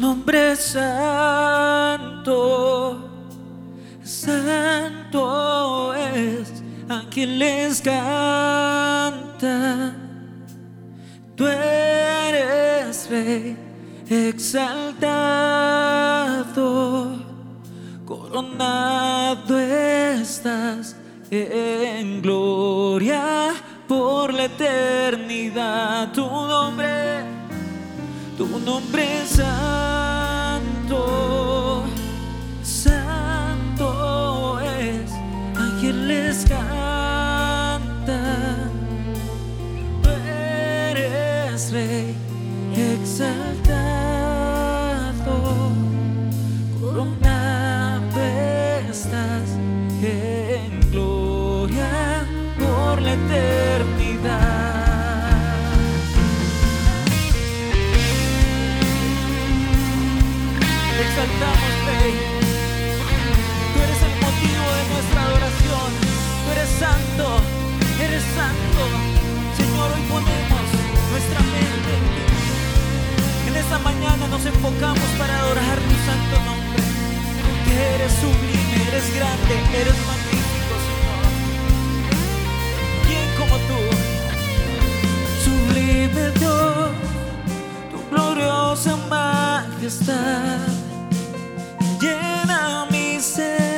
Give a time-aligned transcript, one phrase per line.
[0.00, 2.34] nombre santo,
[4.02, 8.02] santo es ángeles canta.
[11.36, 13.56] Tú eres rey
[14.08, 15.06] exaltado,
[18.06, 20.96] coronado estás
[21.30, 23.52] en gloria
[23.86, 26.12] por la eternidad.
[26.12, 26.99] Tu nombre,
[28.40, 29.99] tu nombre
[74.28, 76.82] nos enfocamos para adorar tu santo nombre.
[77.64, 81.22] Que eres sublime, eres grande, eres magnífico, Señor.
[83.06, 83.80] ¿Quién como tú?
[85.44, 86.90] Sublime Dios,
[87.90, 90.60] tu gloriosa majestad
[92.00, 93.69] llena mi ser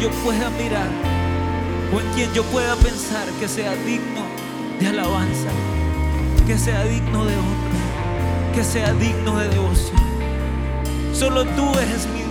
[0.00, 0.88] yo pueda mirar
[1.92, 4.22] o en quien yo pueda pensar que sea digno
[4.78, 5.48] de alabanza,
[6.46, 10.00] que sea digno de honra, que sea digno de devoción.
[11.12, 12.28] Solo tú eres mi Dios.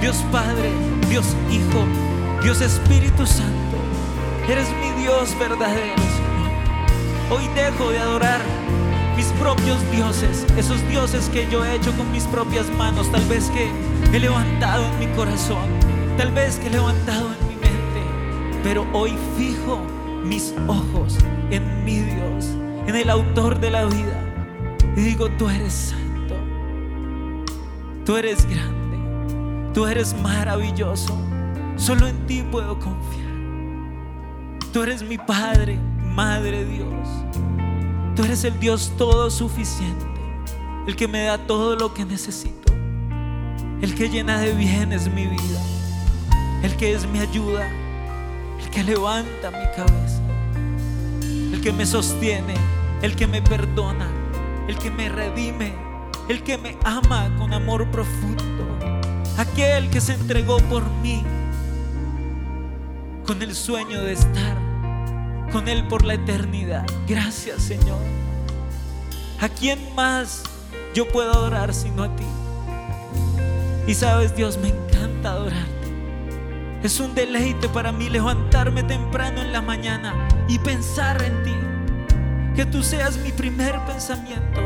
[0.00, 0.70] Dios Padre,
[1.08, 1.84] Dios Hijo,
[2.42, 3.76] Dios Espíritu Santo.
[4.48, 5.94] Eres mi Dios verdadero.
[7.30, 8.40] Hoy dejo de adorar
[9.16, 13.50] mis propios dioses, esos dioses que yo he hecho con mis propias manos, tal vez
[13.50, 13.70] que
[14.12, 15.83] he levantado en mi corazón,
[16.16, 19.80] tal vez que he levantado en mi mente, pero hoy fijo
[20.24, 21.18] mis ojos
[21.50, 22.46] en mi Dios,
[22.86, 24.20] en el autor de la vida,
[24.96, 26.34] y digo, tú eres santo,
[28.04, 31.16] tú eres grande, tú eres maravilloso,
[31.76, 33.24] solo en ti puedo confiar.
[34.72, 35.78] Tú eres mi Padre,
[36.14, 37.08] Madre Dios.
[38.16, 40.04] Tú eres el Dios todo suficiente,
[40.86, 42.72] el que me da todo lo que necesito.
[43.82, 45.60] el que llena de bienes mi vida,
[46.64, 47.68] el que es mi ayuda,
[48.58, 50.22] el que levanta mi cabeza,
[51.52, 52.54] el que me sostiene,
[53.02, 54.08] el que me perdona,
[54.66, 55.74] el que me redime,
[56.30, 58.64] el que me ama con amor profundo,
[59.36, 61.22] aquel que se entregó por mí
[63.26, 64.56] con el sueño de estar
[65.52, 66.86] con Él por la eternidad.
[67.06, 68.00] Gracias Señor.
[69.38, 70.42] ¿A quién más
[70.94, 72.24] yo puedo adorar sino a ti?
[73.86, 75.83] Y sabes Dios, me encanta adorarte.
[76.84, 81.54] Es un deleite para mí levantarme temprano en la mañana y pensar en ti.
[82.54, 84.60] Que tú seas mi primer pensamiento.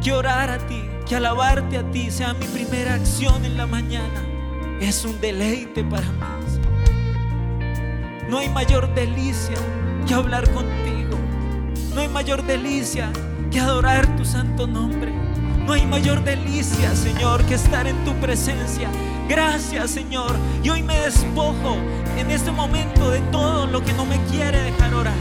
[0.00, 4.22] Que orar a ti, que alabarte a ti sea mi primera acción en la mañana.
[4.80, 6.20] Es un deleite para mí.
[8.30, 9.56] No hay mayor delicia
[10.06, 11.18] que hablar contigo.
[11.96, 13.10] No hay mayor delicia
[13.50, 15.12] que adorar tu santo nombre.
[15.66, 18.88] No hay mayor delicia, Señor, que estar en tu presencia.
[19.28, 20.36] Gracias, Señor.
[20.62, 21.76] Y hoy me despojo
[22.16, 25.14] en este momento de todo lo que no me quiere dejar orar,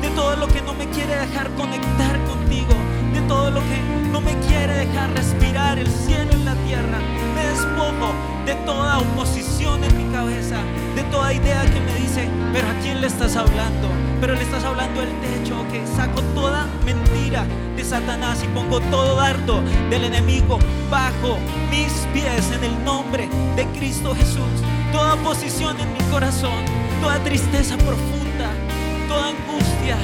[0.00, 2.74] de todo lo que no me quiere dejar conectar contigo,
[3.14, 3.78] de todo lo que
[4.10, 6.98] no me quiere dejar respirar el cielo en la tierra.
[7.34, 8.12] Me despojo
[8.46, 10.58] de toda oposición en mi cabeza,
[10.96, 14.01] de toda idea que me dice, pero ¿a quién le estás hablando?
[14.22, 19.16] Pero le estás hablando el techo, que saco toda mentira de Satanás y pongo todo
[19.16, 19.60] dardo
[19.90, 21.38] del enemigo bajo
[21.72, 24.62] mis pies en el nombre de Cristo Jesús.
[24.92, 26.64] Toda oposición en mi corazón,
[27.00, 28.52] toda tristeza profunda,
[29.08, 29.96] toda angustia,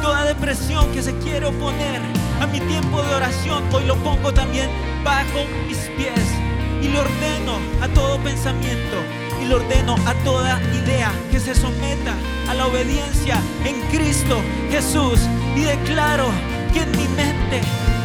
[0.00, 2.00] toda depresión que se quiere oponer
[2.40, 4.70] a mi tiempo de oración, hoy lo pongo también
[5.02, 6.24] bajo mis pies
[6.80, 12.14] y le ordeno a todo pensamiento y le ordeno a toda idea que se someta
[12.48, 14.40] a la obediencia en Cristo
[14.70, 15.20] Jesús
[15.54, 16.28] y declaro
[16.72, 17.60] que en mi mente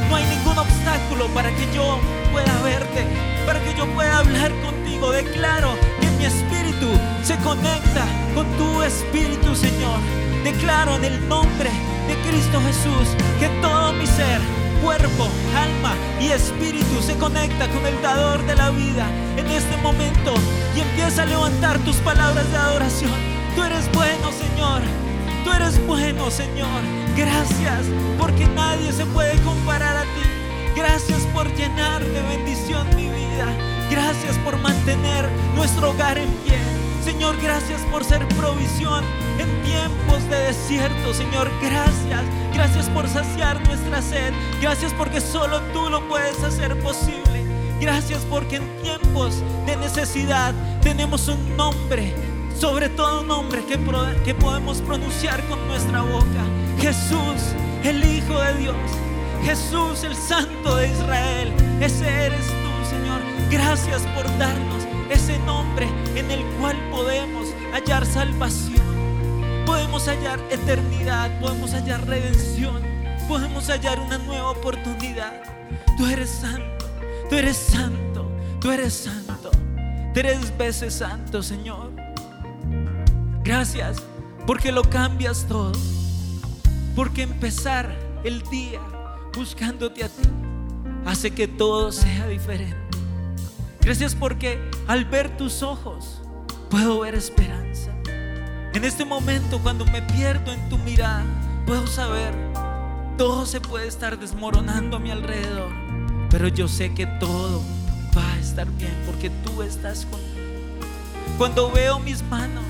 [0.09, 1.99] no hay ningún obstáculo para que yo
[2.31, 3.05] pueda verte,
[3.45, 5.11] para que yo pueda hablar contigo.
[5.11, 6.87] Declaro que mi espíritu
[7.23, 8.05] se conecta
[8.35, 9.99] con tu espíritu, Señor.
[10.43, 11.69] Declaro en el nombre
[12.07, 14.41] de Cristo Jesús que todo mi ser
[14.81, 19.07] cuerpo, alma y espíritu se conecta con el dador de la vida
[19.37, 20.33] en este momento
[20.75, 23.13] y empieza a levantar tus palabras de adoración.
[23.55, 24.81] Tú eres bueno, Señor.
[25.43, 26.81] Tú eres bueno, Señor.
[27.15, 27.85] Gracias
[28.17, 30.27] porque nadie se puede comparar a ti.
[30.75, 33.47] Gracias por llenar de bendición mi vida.
[33.89, 36.59] Gracias por mantener nuestro hogar en pie.
[37.03, 39.03] Señor, gracias por ser provisión
[39.39, 41.13] en tiempos de desierto.
[41.13, 42.23] Señor, gracias.
[42.53, 44.33] Gracias por saciar nuestra sed.
[44.61, 47.43] Gracias porque solo tú lo puedes hacer posible.
[47.79, 52.13] Gracias porque en tiempos de necesidad tenemos un nombre,
[52.55, 53.79] sobre todo un nombre que,
[54.23, 56.45] que podemos pronunciar con nuestra boca.
[56.79, 58.75] Jesús, el Hijo de Dios.
[59.43, 61.51] Jesús, el Santo de Israel.
[61.79, 63.21] Ese eres tú, Señor.
[63.49, 64.80] Gracias por darnos
[65.11, 68.81] ese nombre en el cual podemos hallar salvación,
[69.65, 72.81] podemos hallar eternidad, podemos hallar redención,
[73.27, 75.43] podemos hallar una nueva oportunidad.
[75.97, 76.85] Tú eres santo,
[77.29, 78.31] tú eres santo,
[78.61, 79.51] tú eres santo,
[80.13, 81.91] tres veces santo, Señor.
[83.43, 84.01] Gracias
[84.47, 85.73] porque lo cambias todo,
[86.95, 87.93] porque empezar
[88.23, 88.79] el día
[89.35, 90.29] buscándote a ti
[91.05, 92.77] hace que todo sea diferente.
[93.81, 94.59] Gracias porque
[94.91, 96.21] al ver tus ojos
[96.69, 97.91] puedo ver esperanza.
[98.73, 101.23] En este momento cuando me pierdo en tu mirada,
[101.65, 102.33] puedo saber,
[103.17, 105.71] todo se puede estar desmoronando a mi alrededor,
[106.29, 107.61] pero yo sé que todo
[108.17, 110.85] va a estar bien porque tú estás conmigo.
[111.37, 112.65] Cuando veo mis manos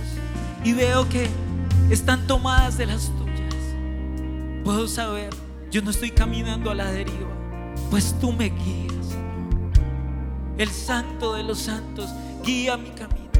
[0.63, 1.27] y veo que
[1.89, 3.55] están tomadas de las tuyas,
[4.63, 5.31] puedo saber,
[5.72, 7.31] yo no estoy caminando a la deriva,
[7.89, 9.00] pues tú me guías.
[10.58, 12.10] El santo de los santos
[12.43, 13.31] guía mi camino.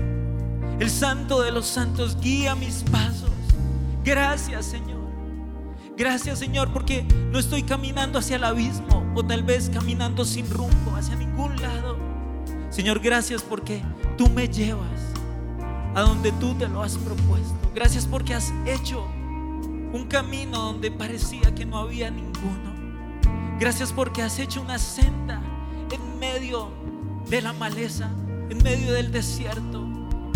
[0.80, 3.30] El santo de los santos guía mis pasos.
[4.04, 5.02] Gracias Señor.
[5.98, 10.96] Gracias Señor porque no estoy caminando hacia el abismo o tal vez caminando sin rumbo
[10.96, 11.98] hacia ningún lado.
[12.70, 13.84] Señor, gracias porque
[14.18, 15.02] tú me llevas
[15.94, 17.54] a donde tú te lo has propuesto.
[17.76, 19.06] Gracias porque has hecho
[19.94, 22.72] un camino donde parecía que no había ninguno.
[23.60, 25.42] Gracias porque has hecho una senda
[25.92, 26.70] en medio
[27.32, 28.10] de la maleza,
[28.50, 29.88] en medio del desierto,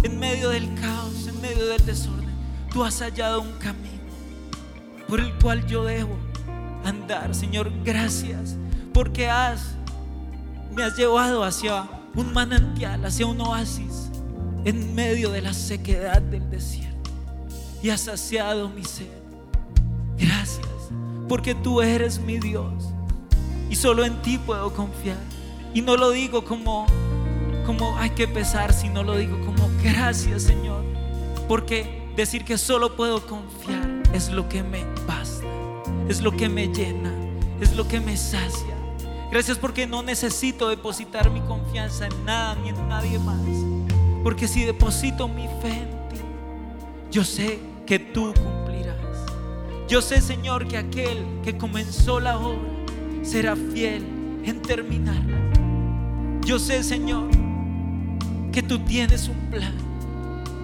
[0.01, 2.33] en medio del caos, en medio del desorden.
[2.71, 3.99] Tú has hallado un camino
[5.05, 6.15] por el cual yo debo
[6.85, 7.35] andar.
[7.35, 8.55] Señor, gracias
[8.93, 9.75] porque has
[10.73, 11.85] me has llevado hacia
[12.15, 14.09] un manantial, hacia un oasis
[14.63, 17.11] en medio de la sequedad del desierto
[17.83, 19.11] y has saciado mi sed.
[20.17, 20.65] Gracias
[21.27, 22.85] porque tú eres mi Dios
[23.69, 25.34] y solo en ti puedo confiar.
[25.75, 26.87] Y no lo digo como
[27.65, 30.83] como hay que pesar, sino lo digo como gracias Señor.
[31.49, 35.45] Porque decir que solo puedo confiar es lo que me basta,
[36.07, 37.11] es lo que me llena,
[37.59, 38.73] es lo que me sacia.
[39.31, 43.41] Gracias porque no necesito depositar mi confianza en nada ni en nadie más.
[44.23, 46.21] Porque si deposito mi fe en ti,
[47.11, 48.95] yo sé que tú cumplirás.
[49.89, 52.61] Yo sé, Señor, que aquel que comenzó la obra
[53.23, 54.05] será fiel
[54.45, 55.44] en terminarla.
[56.45, 57.27] Yo sé, Señor,
[58.51, 59.73] que tú tienes un plan,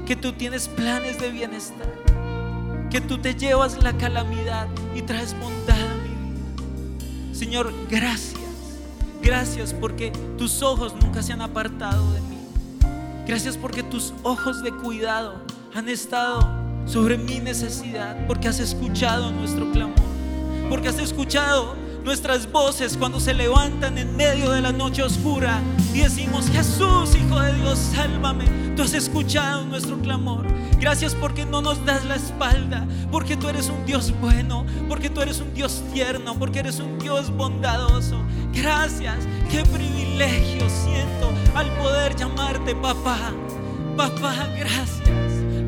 [0.05, 1.91] que tú tienes planes de bienestar,
[2.91, 7.33] que tú te llevas la calamidad y traes bondad a mi vida.
[7.33, 8.39] Señor, gracias.
[9.23, 12.37] Gracias porque tus ojos nunca se han apartado de mí.
[13.25, 16.47] Gracias porque tus ojos de cuidado han estado
[16.85, 19.95] sobre mi necesidad, porque has escuchado nuestro clamor,
[20.69, 25.61] porque has escuchado nuestras voces cuando se levantan en medio de la noche oscura
[25.93, 28.45] y decimos, Jesús, Hijo de Dios, sálvame.
[28.75, 30.45] Tú has escuchado nuestro clamor.
[30.79, 35.21] Gracias porque no nos das la espalda, porque tú eres un Dios bueno, porque tú
[35.21, 38.17] eres un Dios tierno, porque eres un Dios bondadoso.
[38.53, 39.17] Gracias,
[39.51, 43.31] qué privilegio siento al poder llamarte papá.
[43.95, 45.09] Papá, gracias.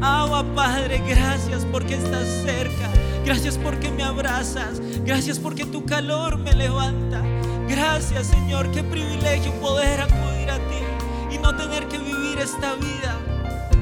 [0.01, 2.89] Agua, Padre, gracias porque estás cerca.
[3.25, 4.81] Gracias porque me abrazas.
[5.05, 7.21] Gracias porque tu calor me levanta.
[7.67, 8.69] Gracias, Señor.
[8.71, 13.17] Qué privilegio poder acudir a ti y no tener que vivir esta vida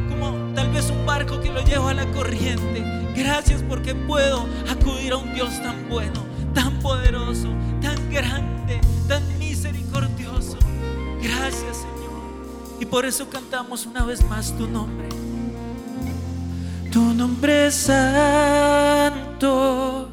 [0.09, 2.83] como tal vez un barco que lo lleva a la corriente.
[3.15, 7.49] Gracias porque puedo acudir a un Dios tan bueno, tan poderoso,
[7.81, 10.57] tan grande, tan misericordioso.
[11.21, 12.79] Gracias, Señor.
[12.79, 15.09] Y por eso cantamos una vez más tu nombre.
[16.91, 17.89] Tu nombre es
[19.41, 20.07] santo,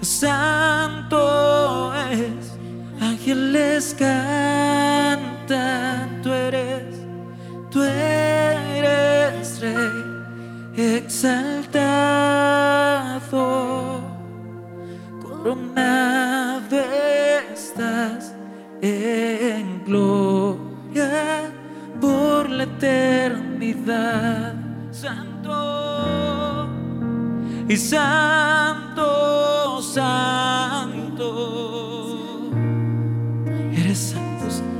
[0.00, 2.56] santo es.
[3.00, 5.42] Ángeles cantan,
[6.22, 6.96] tú eres,
[7.70, 9.76] tú eres rey
[10.76, 12.00] exaltado,
[15.20, 16.78] coronado
[17.52, 18.34] estás
[18.80, 21.52] en gloria
[22.00, 24.54] por la eternidad.
[24.90, 25.93] Santo
[27.66, 31.30] y santo, santo.
[33.72, 34.74] Eres santo, Señor.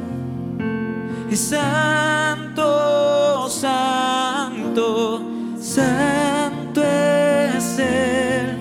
[1.30, 5.22] Y santo, santo,
[5.58, 8.58] santo es Él.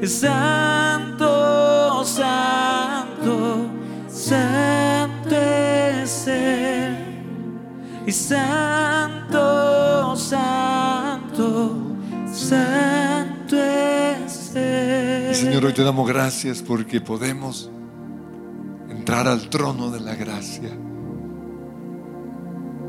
[0.00, 3.66] Y santo, santo,
[4.08, 6.96] santo es Él.
[8.06, 11.74] Y santo, santo,
[12.32, 13.05] santo
[15.56, 17.70] Señor, hoy te damos gracias porque podemos
[18.90, 20.68] entrar al trono de la gracia.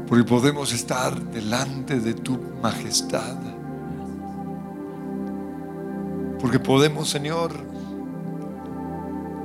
[0.06, 3.38] Porque podemos estar delante de tu majestad.
[6.42, 7.54] Porque podemos, Señor,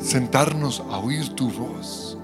[0.00, 2.19] sentarnos a oír tu voz.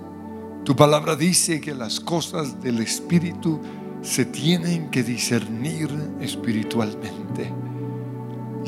[0.64, 3.60] Tu palabra dice que las cosas del Espíritu
[4.02, 5.90] se tienen que discernir
[6.20, 7.67] espiritualmente.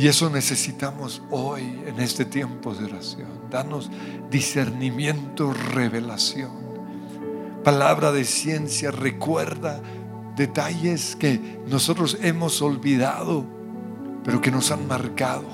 [0.01, 3.29] Y eso necesitamos hoy en este tiempo de oración.
[3.51, 3.91] Danos
[4.31, 6.53] discernimiento, revelación.
[7.63, 9.83] Palabra de ciencia, recuerda
[10.37, 13.45] detalles que nosotros hemos olvidado,
[14.25, 15.45] pero que nos han marcado.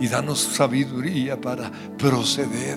[0.00, 2.76] Y danos sabiduría para proceder.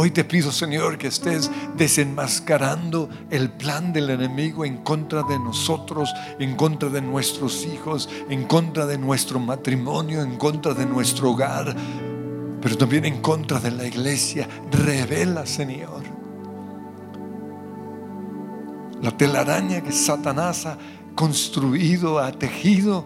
[0.00, 6.14] Hoy te pido, Señor, que estés desenmascarando el plan del enemigo en contra de nosotros,
[6.38, 11.74] en contra de nuestros hijos, en contra de nuestro matrimonio, en contra de nuestro hogar,
[12.62, 14.48] pero también en contra de la iglesia.
[14.70, 16.04] Revela, Señor,
[19.02, 20.78] la telaraña que Satanás ha
[21.16, 23.04] construido, ha tejido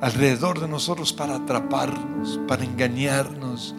[0.00, 3.74] alrededor de nosotros para atraparnos, para engañarnos,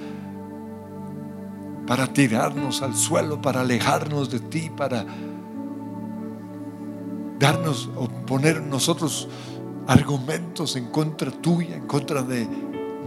[1.88, 5.06] para tirarnos al suelo, para alejarnos de ti, para
[7.39, 9.29] darnos o poner nosotros
[9.88, 12.46] argumentos en contra tuya, en contra de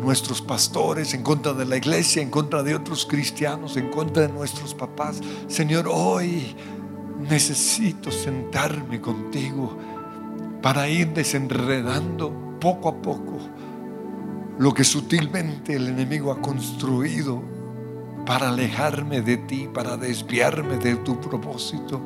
[0.03, 4.33] nuestros pastores, en contra de la iglesia, en contra de otros cristianos, en contra de
[4.33, 5.21] nuestros papás.
[5.47, 6.57] Señor, hoy
[7.29, 9.77] necesito sentarme contigo
[10.63, 13.39] para ir desenredando poco a poco
[14.59, 17.60] lo que sutilmente el enemigo ha construido
[18.31, 22.01] para alejarme de ti, para desviarme de tu propósito.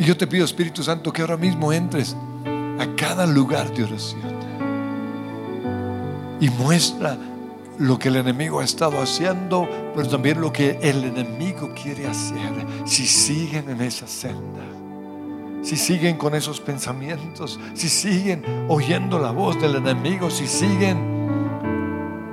[0.00, 2.16] Y yo te pido, Espíritu Santo, que ahora mismo entres
[2.76, 4.20] a cada lugar de oración
[6.40, 7.16] y muestra
[7.78, 12.52] lo que el enemigo ha estado haciendo, pero también lo que el enemigo quiere hacer
[12.84, 14.64] si siguen en esa senda.
[15.62, 21.20] Si siguen con esos pensamientos, si siguen oyendo la voz del enemigo, si siguen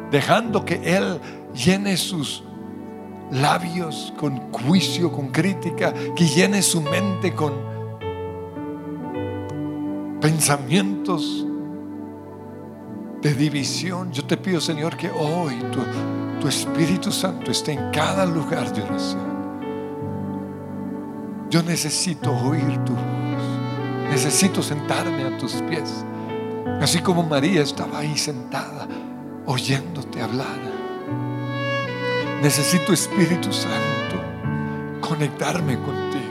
[0.09, 1.21] dejando que Él
[1.53, 2.46] llene sus
[3.31, 7.53] labios con juicio, con crítica, que llene su mente con
[10.21, 11.45] pensamientos
[13.21, 14.11] de división.
[14.11, 15.79] Yo te pido, Señor, que hoy tu,
[16.39, 19.27] tu Espíritu Santo esté en cada lugar de oración.
[21.49, 23.01] Yo necesito oír tu voz.
[24.09, 26.05] Necesito sentarme a tus pies.
[26.81, 28.87] Así como María estaba ahí sentada,
[29.45, 30.76] oyéndote hablar.
[32.41, 34.21] Necesito Espíritu Santo
[35.01, 36.27] conectarme contigo.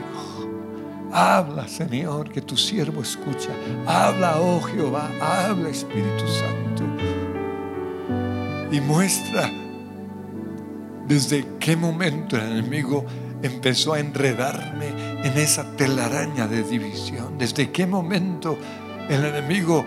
[1.11, 3.49] Habla, Señor, que tu siervo escucha.
[3.85, 6.83] Habla, oh Jehová, habla, Espíritu Santo.
[8.71, 9.51] Y muestra
[11.07, 13.05] desde qué momento el enemigo
[13.41, 14.89] empezó a enredarme
[15.23, 17.37] en esa telaraña de división.
[17.37, 18.57] Desde qué momento
[19.09, 19.85] el enemigo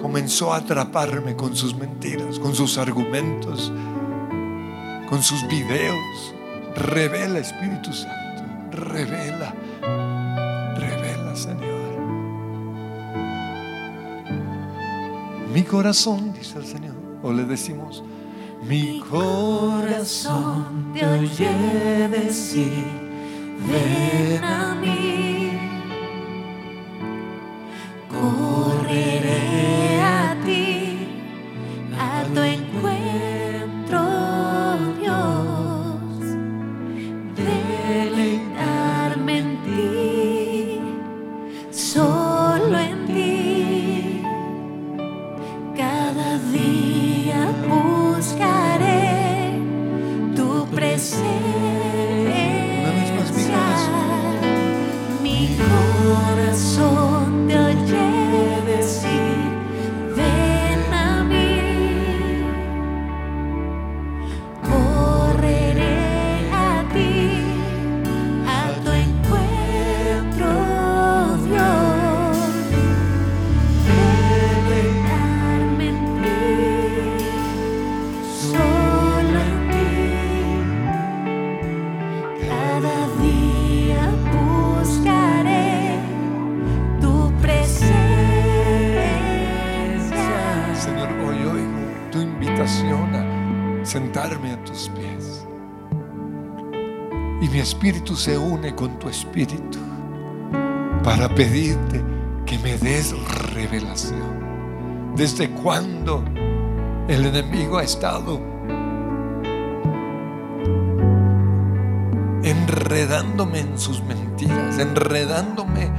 [0.00, 3.72] comenzó a atraparme con sus mentiras, con sus argumentos,
[5.08, 6.34] con sus videos.
[6.74, 9.54] Revela, Espíritu Santo, revela,
[10.76, 11.76] revela, Señor.
[15.52, 18.04] Mi corazón, dice el Señor, o le decimos,
[18.62, 22.84] mi corazón te oye decir,
[23.66, 25.52] ven a mí,
[28.10, 31.08] correré a ti,
[31.98, 32.65] a tu encuentro,
[55.38, 57.15] Mi corazón
[98.16, 99.78] se une con tu espíritu
[101.04, 102.02] para pedirte
[102.46, 103.14] que me des
[103.54, 105.14] revelación.
[105.14, 106.24] ¿Desde cuándo
[107.08, 108.40] el enemigo ha estado
[112.42, 115.90] enredándome en sus mentiras, enredándome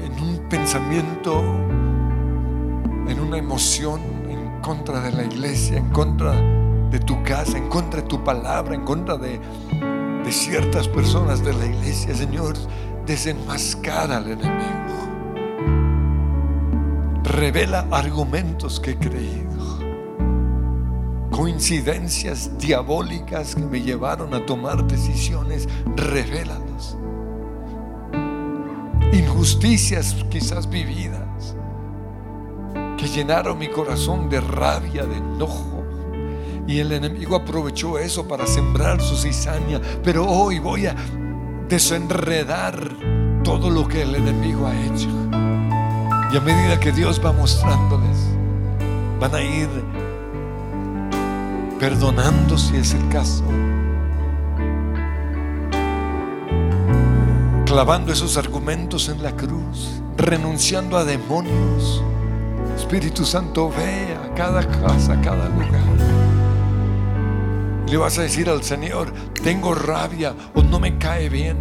[0.00, 1.40] en un pensamiento,
[3.08, 6.63] en una emoción en contra de la iglesia, en contra de
[7.00, 9.40] tu casa, en contra de tu palabra, en contra de,
[10.24, 12.14] de ciertas personas de la iglesia.
[12.14, 12.54] Señor,
[13.06, 14.84] desenmascara al enemigo.
[17.24, 19.54] Revela argumentos que he creído
[21.34, 26.96] coincidencias diabólicas que me llevaron a tomar decisiones, revélalos.
[29.12, 31.56] Injusticias quizás vividas
[32.96, 35.73] que llenaron mi corazón de rabia, de enojo.
[36.66, 39.80] Y el enemigo aprovechó eso para sembrar su cizaña.
[40.02, 40.96] Pero hoy voy a
[41.68, 42.78] desenredar
[43.42, 45.08] todo lo que el enemigo ha hecho.
[46.32, 48.18] Y a medida que Dios va mostrándoles,
[49.20, 49.68] van a ir
[51.78, 53.44] perdonando si es el caso,
[57.66, 62.02] clavando esos argumentos en la cruz, renunciando a demonios.
[62.76, 66.23] Espíritu Santo, ve a cada casa, a cada lugar.
[67.94, 69.12] Le vas a decir al Señor,
[69.44, 71.58] tengo rabia o no me cae bien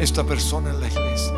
[0.00, 1.32] esta persona en la iglesia.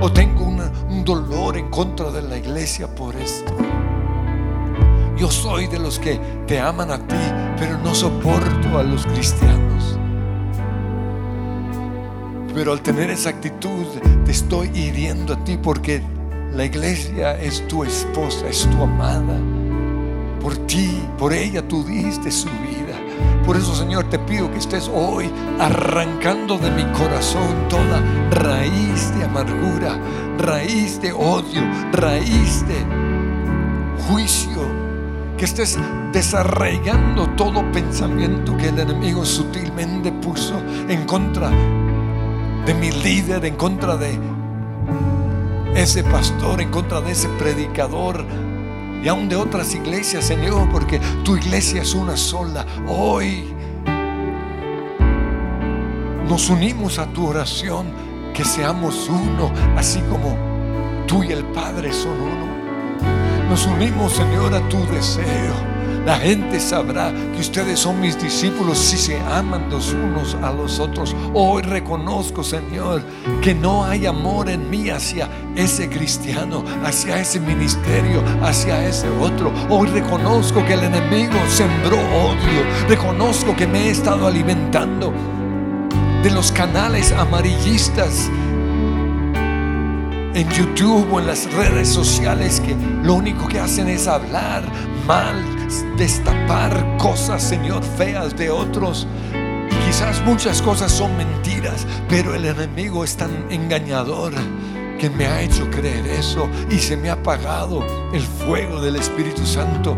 [0.00, 3.56] O tengo un dolor en contra de la iglesia por esto.
[5.16, 7.16] Yo soy de los que te aman a ti,
[7.58, 9.98] pero no soporto a los cristianos.
[12.54, 13.84] Pero al tener esa actitud,
[14.24, 16.04] te estoy hiriendo a ti porque
[16.52, 19.40] la iglesia es tu esposa, es tu amada.
[20.40, 22.91] Por ti, por ella tú diste su vida.
[23.44, 29.24] Por eso, Señor, te pido que estés hoy arrancando de mi corazón toda raíz de
[29.24, 29.98] amargura,
[30.38, 31.60] raíz de odio,
[31.92, 32.76] raíz de
[34.06, 34.62] juicio,
[35.36, 35.78] que estés
[36.12, 40.54] desarraigando todo pensamiento que el enemigo sutilmente puso
[40.88, 41.50] en contra
[42.64, 44.18] de mi líder, en contra de
[45.74, 48.24] ese pastor, en contra de ese predicador
[49.02, 52.64] y aún de otras iglesias, Señor, porque tu iglesia es una sola.
[52.86, 53.52] Hoy
[56.28, 57.86] nos unimos a tu oración,
[58.32, 60.36] que seamos uno, así como
[61.06, 63.48] tú y el Padre son uno.
[63.50, 65.71] Nos unimos, Señor, a tu deseo
[66.04, 70.80] la gente sabrá que ustedes son mis discípulos si se aman los unos a los
[70.80, 71.14] otros.
[71.32, 73.02] Hoy reconozco, Señor,
[73.40, 79.52] que no hay amor en mí hacia ese cristiano, hacia ese ministerio, hacia ese otro.
[79.68, 82.88] Hoy reconozco que el enemigo sembró odio.
[82.88, 85.12] Reconozco que me he estado alimentando
[86.22, 88.28] de los canales amarillistas
[90.34, 94.64] en YouTube o en las redes sociales que lo único que hacen es hablar
[95.06, 95.44] mal,
[95.96, 99.06] destapar cosas, Señor, feas de otros.
[99.86, 104.32] Quizás muchas cosas son mentiras, pero el enemigo es tan engañador
[104.98, 109.44] que me ha hecho creer eso y se me ha apagado el fuego del Espíritu
[109.44, 109.96] Santo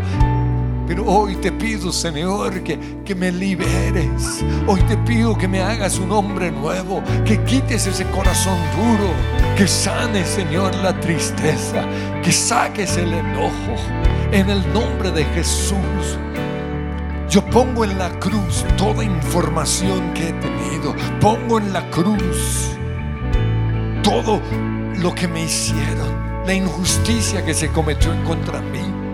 [0.87, 4.43] pero hoy te pido, Señor, que, que me liberes.
[4.67, 9.11] Hoy te pido que me hagas un hombre nuevo, que quites ese corazón duro,
[9.57, 11.83] que sanes, Señor, la tristeza,
[12.21, 14.04] que saques el enojo.
[14.35, 16.19] En el nombre de Jesús.
[17.29, 20.93] Yo pongo en la cruz toda información que he tenido.
[21.21, 22.71] Pongo en la cruz
[24.03, 24.41] todo
[24.97, 26.43] lo que me hicieron.
[26.45, 29.05] La injusticia que se cometió contra mí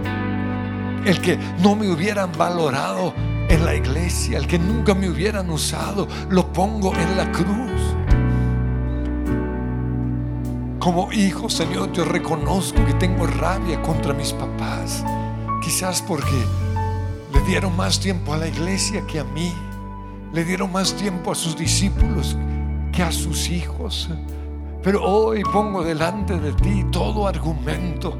[1.05, 3.13] el que no me hubieran valorado
[3.49, 7.95] en la iglesia, el que nunca me hubieran usado, lo pongo en la cruz.
[10.81, 15.05] Como hijo, Señor, yo reconozco que tengo rabia contra mis papás,
[15.63, 16.43] quizás porque
[17.33, 19.53] le dieron más tiempo a la iglesia que a mí,
[20.33, 22.35] le dieron más tiempo a sus discípulos
[22.91, 24.09] que a sus hijos.
[24.83, 28.17] Pero hoy pongo delante de ti todo argumento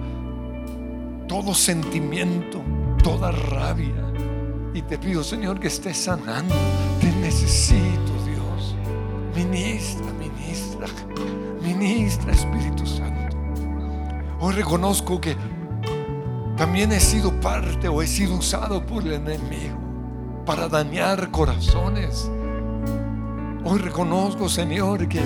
[1.31, 2.61] todo sentimiento,
[3.01, 4.03] toda rabia.
[4.73, 6.53] Y te pido, Señor, que estés sanando.
[6.99, 8.75] Te necesito, Dios.
[9.33, 10.10] Ministra,
[11.81, 13.35] ministra, Espíritu Santo.
[14.39, 15.35] Hoy reconozco que
[16.55, 19.79] también he sido parte o he sido usado por el enemigo
[20.45, 22.29] para dañar corazones.
[23.63, 25.21] Hoy reconozco, Señor, que,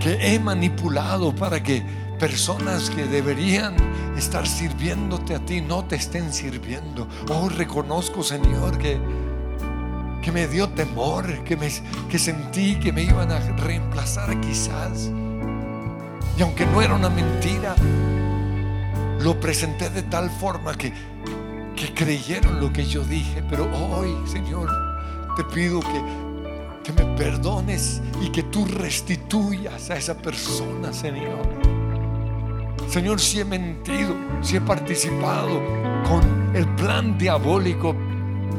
[0.00, 1.82] que he manipulado para que
[2.18, 3.76] personas que deberían
[4.16, 7.06] estar sirviéndote a ti no te estén sirviendo.
[7.28, 8.98] Oh, reconozco, Señor, que,
[10.26, 11.68] que me dio temor, que, me,
[12.10, 15.12] que sentí que me iban a reemplazar quizás.
[16.36, 17.76] Y aunque no era una mentira,
[19.20, 20.92] lo presenté de tal forma que,
[21.76, 23.40] que creyeron lo que yo dije.
[23.48, 24.68] Pero hoy, Señor,
[25.36, 26.02] te pido que,
[26.82, 31.46] que me perdones y que tú restituyas a esa persona, Señor.
[32.88, 35.62] Señor, si he mentido, si he participado
[36.02, 37.94] con el plan diabólico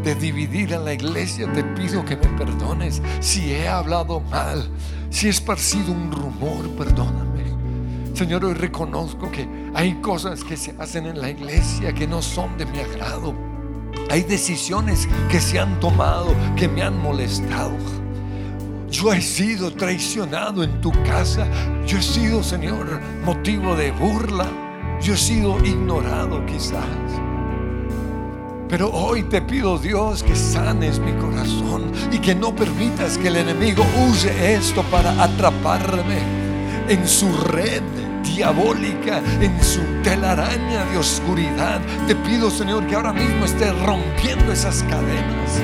[0.03, 3.01] de dividir a la iglesia, te pido que me perdones.
[3.19, 4.69] Si he hablado mal,
[5.09, 7.37] si he esparcido un rumor, perdóname.
[8.13, 12.57] Señor, hoy reconozco que hay cosas que se hacen en la iglesia que no son
[12.57, 13.35] de mi agrado.
[14.09, 17.77] Hay decisiones que se han tomado que me han molestado.
[18.89, 21.47] Yo he sido traicionado en tu casa.
[21.85, 24.47] Yo he sido, Señor, motivo de burla.
[25.01, 26.85] Yo he sido ignorado quizás.
[28.69, 33.37] Pero hoy te pido, Dios, que sanes mi corazón y que no permitas que el
[33.37, 36.19] enemigo use esto para atraparme
[36.89, 37.81] en su red
[38.23, 41.79] diabólica, en su telaraña de oscuridad.
[42.07, 45.61] Te pido, Señor, que ahora mismo esté rompiendo esas cadenas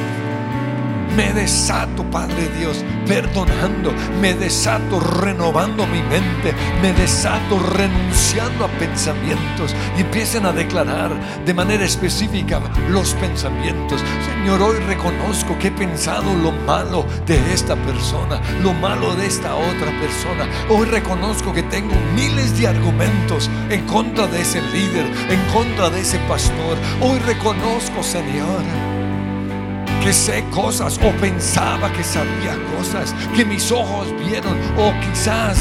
[1.15, 3.93] me desato, Padre Dios, perdonando.
[4.21, 6.53] Me desato renovando mi mente.
[6.81, 9.75] Me desato renunciando a pensamientos.
[9.97, 11.11] Y empiecen a declarar
[11.45, 14.01] de manera específica los pensamientos.
[14.25, 19.55] Señor, hoy reconozco que he pensado lo malo de esta persona, lo malo de esta
[19.55, 20.47] otra persona.
[20.69, 26.01] Hoy reconozco que tengo miles de argumentos en contra de ese líder, en contra de
[26.01, 26.77] ese pastor.
[27.01, 28.92] Hoy reconozco, Señor
[30.03, 35.57] que sé cosas o pensaba que sabía cosas que mis ojos vieron o quizás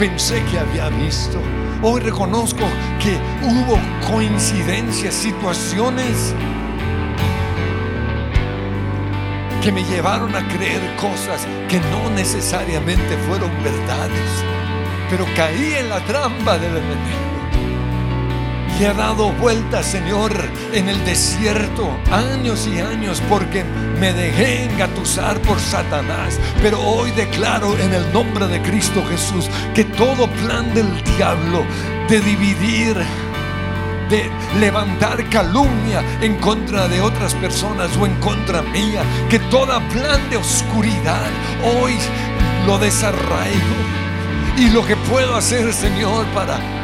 [0.00, 1.38] pensé que había visto.
[1.80, 2.64] Hoy reconozco
[3.00, 3.78] que hubo
[4.10, 6.34] coincidencias, situaciones
[9.62, 14.44] que me llevaron a creer cosas que no necesariamente fueron verdades,
[15.08, 17.31] pero caí en la trampa del enemigo.
[18.78, 20.32] Y he dado vueltas, Señor,
[20.72, 23.64] en el desierto, años y años, porque
[24.00, 26.38] me dejé engatusar por Satanás.
[26.62, 31.64] Pero hoy declaro en el nombre de Cristo Jesús que todo plan del diablo
[32.08, 32.96] de dividir,
[34.08, 40.28] de levantar calumnia en contra de otras personas o en contra mía, que toda plan
[40.30, 41.30] de oscuridad
[41.62, 41.94] hoy
[42.66, 43.76] lo desarraigo.
[44.56, 46.81] Y lo que puedo hacer, Señor, para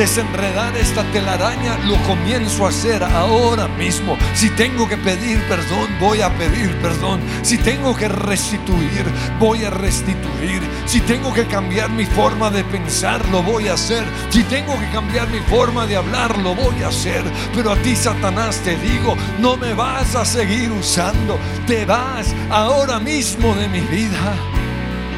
[0.00, 4.16] desenredar esta telaraña, lo comienzo a hacer ahora mismo.
[4.32, 7.20] Si tengo que pedir perdón, voy a pedir perdón.
[7.42, 9.04] Si tengo que restituir,
[9.38, 10.62] voy a restituir.
[10.86, 14.02] Si tengo que cambiar mi forma de pensar, lo voy a hacer.
[14.30, 17.22] Si tengo que cambiar mi forma de hablar, lo voy a hacer.
[17.54, 21.38] Pero a ti, Satanás, te digo, no me vas a seguir usando.
[21.66, 24.59] Te vas ahora mismo de mi vida.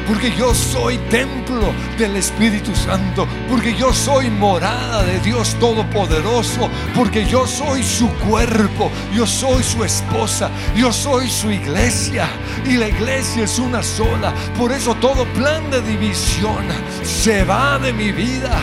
[0.07, 3.27] Porque yo soy templo del Espíritu Santo.
[3.49, 6.69] Porque yo soy morada de Dios Todopoderoso.
[6.95, 8.91] Porque yo soy su cuerpo.
[9.13, 10.49] Yo soy su esposa.
[10.75, 12.27] Yo soy su iglesia.
[12.65, 14.33] Y la iglesia es una sola.
[14.57, 16.65] Por eso todo plan de división
[17.03, 18.59] se va de mi vida.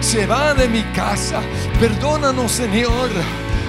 [0.00, 1.40] Se va de mi casa.
[1.80, 3.10] Perdónanos, Señor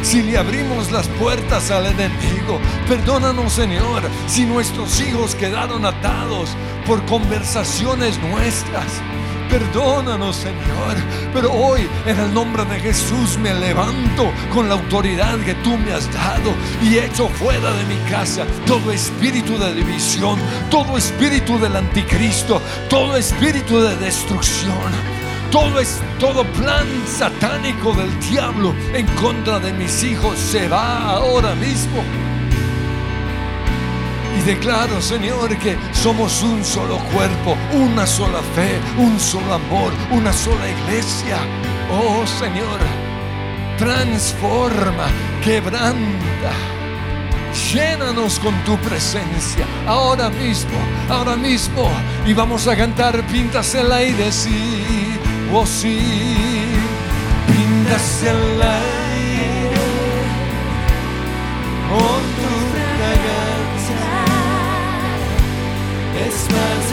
[0.04, 2.60] si le abrimos las puertas al enemigo.
[2.88, 6.50] Perdónanos, Señor, si nuestros hijos quedaron atados
[6.86, 9.02] por conversaciones nuestras.
[9.50, 10.96] Perdónanos, Señor.
[11.34, 15.94] Pero hoy, en el nombre de Jesús, me levanto con la autoridad que tú me
[15.94, 20.40] has dado y echo fuera de mi casa todo espíritu de división,
[20.70, 25.13] todo espíritu del anticristo, todo espíritu de destrucción.
[25.54, 31.54] Todo es todo plan satánico del diablo en contra de mis hijos se va ahora
[31.54, 32.04] mismo.
[34.36, 40.34] Y declaro, Señor, que somos un solo cuerpo, una sola fe, un solo amor, una
[40.34, 41.38] sola iglesia.
[41.92, 42.80] Oh Señor,
[43.78, 45.06] transforma,
[45.44, 46.52] quebranta.
[47.72, 51.92] Llénanos con tu presencia ahora mismo, ahora mismo.
[52.26, 55.13] Y vamos a cantar Pintas el aire, sí,
[55.66, 56.00] sí.
[57.48, 59.84] Pintas el aire
[61.90, 64.02] con tu fragancia.
[66.26, 66.93] Esparces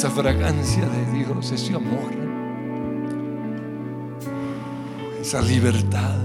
[0.00, 2.10] esa fragancia de Dios, ese amor,
[5.20, 6.16] esa libertad,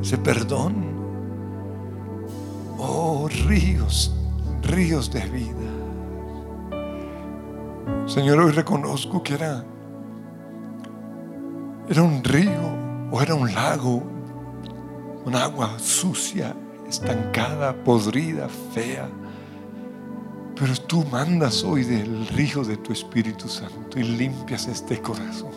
[0.00, 0.74] ese perdón.
[2.78, 4.12] Oh, ríos,
[4.62, 5.70] ríos de vida.
[8.06, 9.64] Señor, hoy reconozco que era,
[11.88, 14.02] era un río o era un lago,
[15.24, 16.56] un agua sucia,
[16.88, 19.08] estancada, podrida, fea.
[20.58, 25.50] Pero tú mandas hoy del río de tu Espíritu Santo y limpias este corazón.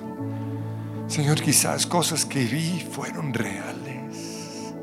[1.07, 4.73] Señor, quizás cosas que vi fueron reales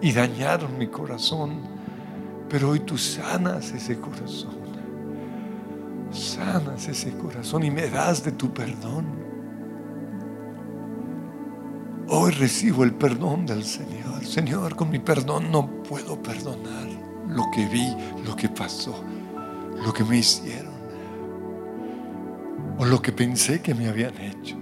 [0.00, 1.60] y dañaron mi corazón,
[2.48, 4.62] pero hoy tú sanas ese corazón.
[6.12, 9.06] Sanas ese corazón y me das de tu perdón.
[12.08, 14.22] Hoy recibo el perdón del Señor.
[14.22, 16.86] Señor, con mi perdón no puedo perdonar
[17.26, 19.02] lo que vi, lo que pasó
[19.84, 20.72] lo que me hicieron
[22.78, 24.56] o lo que pensé que me habían hecho.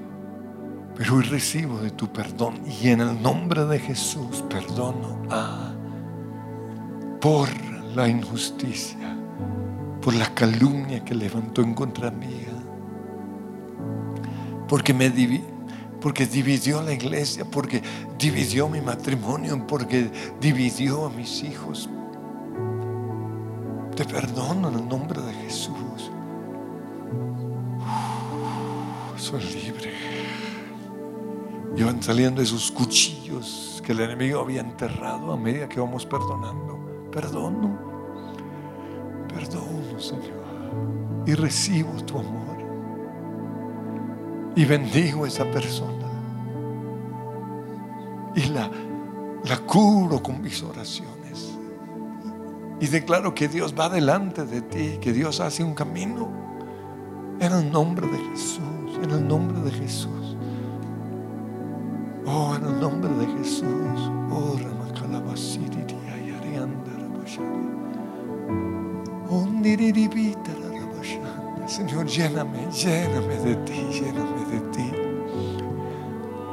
[0.96, 5.72] Pero hoy recibo de tu perdón y en el nombre de Jesús perdono a
[7.20, 7.48] por
[7.94, 9.16] la injusticia,
[10.02, 12.48] por la calumnia que levantó en contra mía,
[14.68, 15.44] porque me divi-
[16.00, 17.83] porque dividió la iglesia, porque
[18.18, 21.88] dividió mi matrimonio, porque dividió a mis hijos,
[24.00, 26.10] te perdono en el nombre de Jesús.
[29.16, 29.92] Soy libre.
[31.76, 37.10] Y van saliendo esos cuchillos que el enemigo había enterrado a medida que vamos perdonando.
[37.12, 37.78] Perdono.
[39.28, 41.24] Perdono, Señor.
[41.26, 42.56] Y recibo tu amor.
[44.56, 46.08] Y bendigo a esa persona.
[48.34, 48.70] Y la,
[49.44, 51.19] la curo con mis oraciones.
[52.81, 56.29] Y declaro que Dios va delante de ti, que Dios hace un camino
[57.38, 60.37] en el nombre de Jesús, en el nombre de Jesús.
[62.27, 64.11] Oh, en el nombre de Jesús.
[64.31, 64.57] Oh,
[71.71, 74.93] Señor, lléname, lléname de ti, lléname de ti.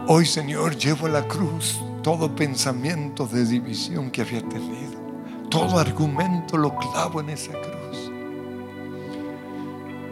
[0.07, 5.06] Hoy, Señor, llevo a la cruz todo pensamiento de división que había tenido.
[5.49, 8.11] Todo argumento lo clavo en esa cruz.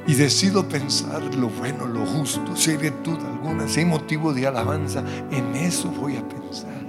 [0.08, 4.46] Y decido pensar lo bueno, lo justo, si hay virtud alguna, si hay motivo de
[4.46, 6.86] alabanza, en eso voy a pensar.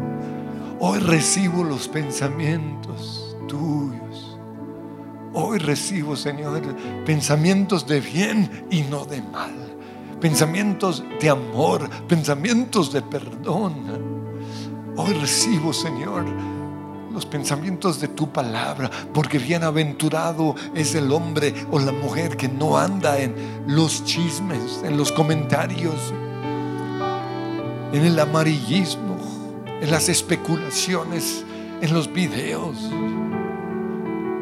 [0.79, 4.39] Hoy recibo los pensamientos tuyos.
[5.33, 6.63] Hoy recibo, Señor,
[7.05, 9.55] pensamientos de bien y no de mal.
[10.21, 13.75] Pensamientos de amor, pensamientos de perdón.
[14.97, 16.25] Hoy recibo, Señor,
[17.17, 22.77] los pensamientos de tu palabra, porque bienaventurado es el hombre o la mujer que no
[22.77, 26.13] anda en los chismes, en los comentarios,
[27.91, 29.17] en el amarillismo,
[29.81, 31.43] en las especulaciones,
[31.81, 32.77] en los videos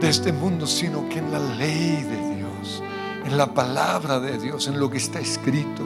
[0.01, 2.83] de este mundo, sino que en la ley de Dios,
[3.25, 5.85] en la palabra de Dios, en lo que está escrito.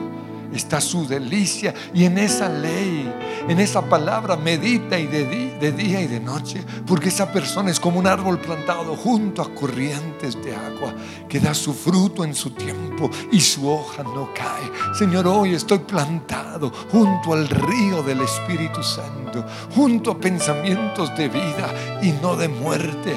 [0.53, 3.11] Está su delicia y en esa ley,
[3.47, 5.25] en esa palabra medita y de,
[5.59, 9.53] de día y de noche, porque esa persona es como un árbol plantado junto a
[9.53, 10.93] corrientes de agua
[11.27, 14.71] que da su fruto en su tiempo y su hoja no cae.
[14.97, 21.99] Señor, hoy estoy plantado junto al río del Espíritu Santo, junto a pensamientos de vida
[22.01, 23.15] y no de muerte.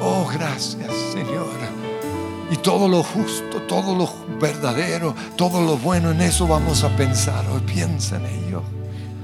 [0.00, 1.69] Oh, gracias, Señor.
[2.50, 4.08] Y todo lo justo, todo lo
[4.40, 7.44] verdadero, todo lo bueno, en eso vamos a pensar.
[7.48, 8.62] Hoy piensa en ello.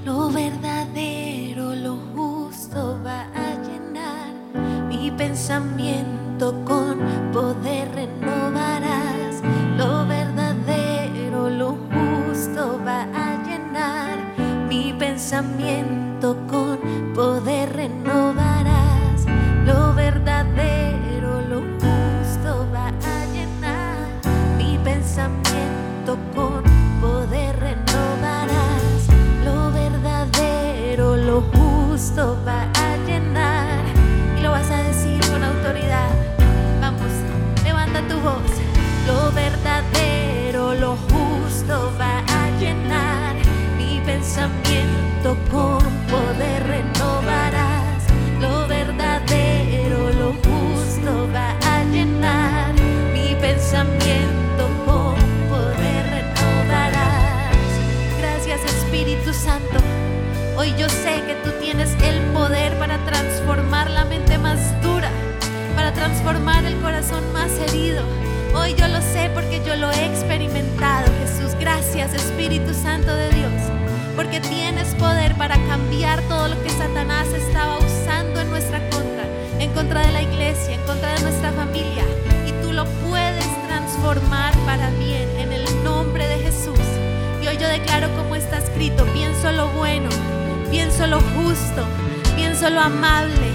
[0.05, 4.31] Lo verdadero, lo justo va a llenar
[4.87, 6.99] mi pensamiento con
[7.33, 9.41] poder renovarás.
[9.77, 14.17] Lo verdadero, lo justo va a llenar
[14.69, 16.79] mi pensamiento con
[17.13, 17.75] poder
[69.67, 71.11] yo lo he experimentado.
[71.19, 73.51] Jesús, gracias Espíritu Santo de Dios,
[74.15, 79.25] porque tienes poder para cambiar todo lo que Satanás estaba usando en nuestra contra,
[79.59, 82.05] en contra de la iglesia, en contra de nuestra familia.
[82.47, 86.79] Y tú lo puedes transformar para bien en el nombre de Jesús.
[87.43, 90.09] Y hoy yo declaro como está escrito, pienso lo bueno,
[90.71, 91.83] pienso lo justo,
[92.37, 93.51] pienso lo amable,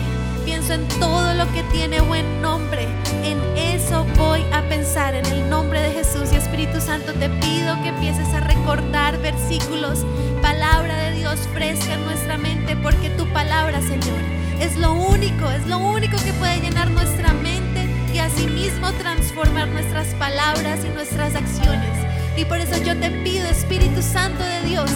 [0.71, 2.87] en todo lo que tiene buen nombre.
[3.25, 7.81] En eso voy a pensar en el nombre de Jesús y Espíritu Santo te pido
[7.83, 10.05] que empieces a recordar versículos,
[10.41, 14.21] palabra de Dios fresca en nuestra mente, porque tu palabra, Señor,
[14.61, 20.09] es lo único, es lo único que puede llenar nuestra mente y asimismo transformar nuestras
[20.15, 21.91] palabras y nuestras acciones.
[22.37, 24.91] Y por eso yo te pido, Espíritu Santo de Dios,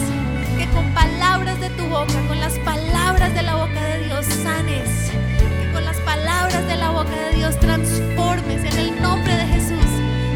[0.57, 5.06] que con palabras de tu boca, con las palabras de la boca de Dios sanes,
[6.57, 9.85] palabras de la boca de Dios transformes en el nombre de Jesús.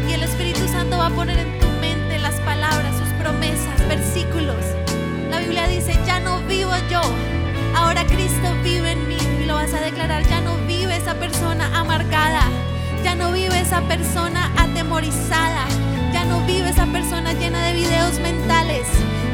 [0.08, 4.64] Y el Espíritu Santo va a poner en tu mente las palabras, sus promesas, versículos.
[5.30, 7.00] La Biblia dice, ya no vivo yo,
[7.74, 9.16] ahora Cristo vive en mí.
[9.42, 12.42] Y lo vas a declarar, ya no vive esa persona amargada,
[13.02, 15.64] ya no vive esa persona atemorizada,
[16.12, 18.86] ya no vive esa persona llena de videos mentales,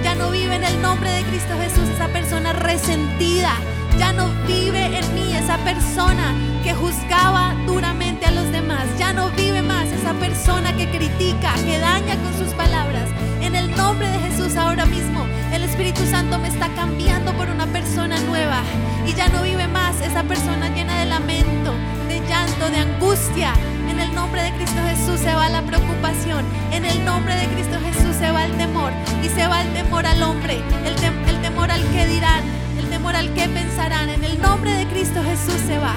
[0.03, 3.53] ya no vive en el nombre de Cristo Jesús esa persona resentida,
[3.99, 9.31] ya no vive en mí esa persona que juzgaba duramente a los demás, ya no
[9.31, 13.09] vive más esa persona que critica, que daña con sus palabras.
[13.41, 17.67] En el nombre de Jesús ahora mismo el Espíritu Santo me está cambiando por una
[17.67, 18.61] persona nueva
[19.07, 21.73] y ya no vive más esa persona llena de lamento,
[22.09, 23.53] de llanto, de angustia.
[23.89, 26.45] En el nombre de Cristo Jesús se va la preocupación.
[26.73, 28.93] En el nombre de Cristo Jesús se va el temor.
[29.25, 32.43] Y se va el temor al hombre, el, tem- el temor al que dirán,
[32.79, 34.09] el temor al que pensarán.
[34.11, 35.95] En el nombre de Cristo Jesús se va.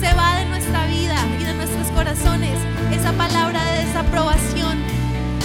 [0.00, 2.58] Se va de nuestra vida y de nuestros corazones
[2.92, 4.78] esa palabra de desaprobación,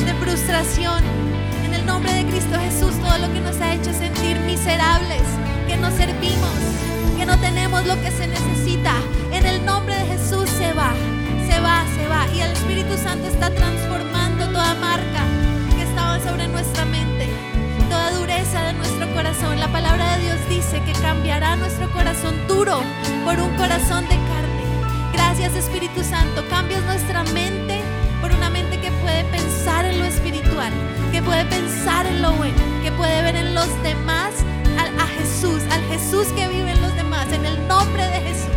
[0.05, 1.03] de frustración.
[1.65, 5.23] En el nombre de Cristo Jesús, todo lo que nos ha hecho sentir miserables,
[5.67, 6.57] que no servimos,
[7.17, 8.93] que no tenemos lo que se necesita.
[9.31, 10.93] En el nombre de Jesús se va,
[11.49, 12.27] se va, se va.
[12.33, 15.23] Y el Espíritu Santo está transformando toda marca
[15.75, 17.14] que estaba sobre nuestra mente,
[19.16, 19.59] corazón.
[19.59, 22.82] La palabra de Dios dice que cambiará nuestro corazón duro
[23.24, 24.63] por un corazón de carne.
[25.13, 27.82] Gracias Espíritu Santo, cambias nuestra mente
[28.22, 30.72] por una mente que puede pensar en lo espiritual,
[31.13, 34.34] que puede pensar en lo bueno, que puede ver en los demás
[34.78, 38.51] a, Jesús, al Jesús que vive en los demás, en el nombre de Jesús.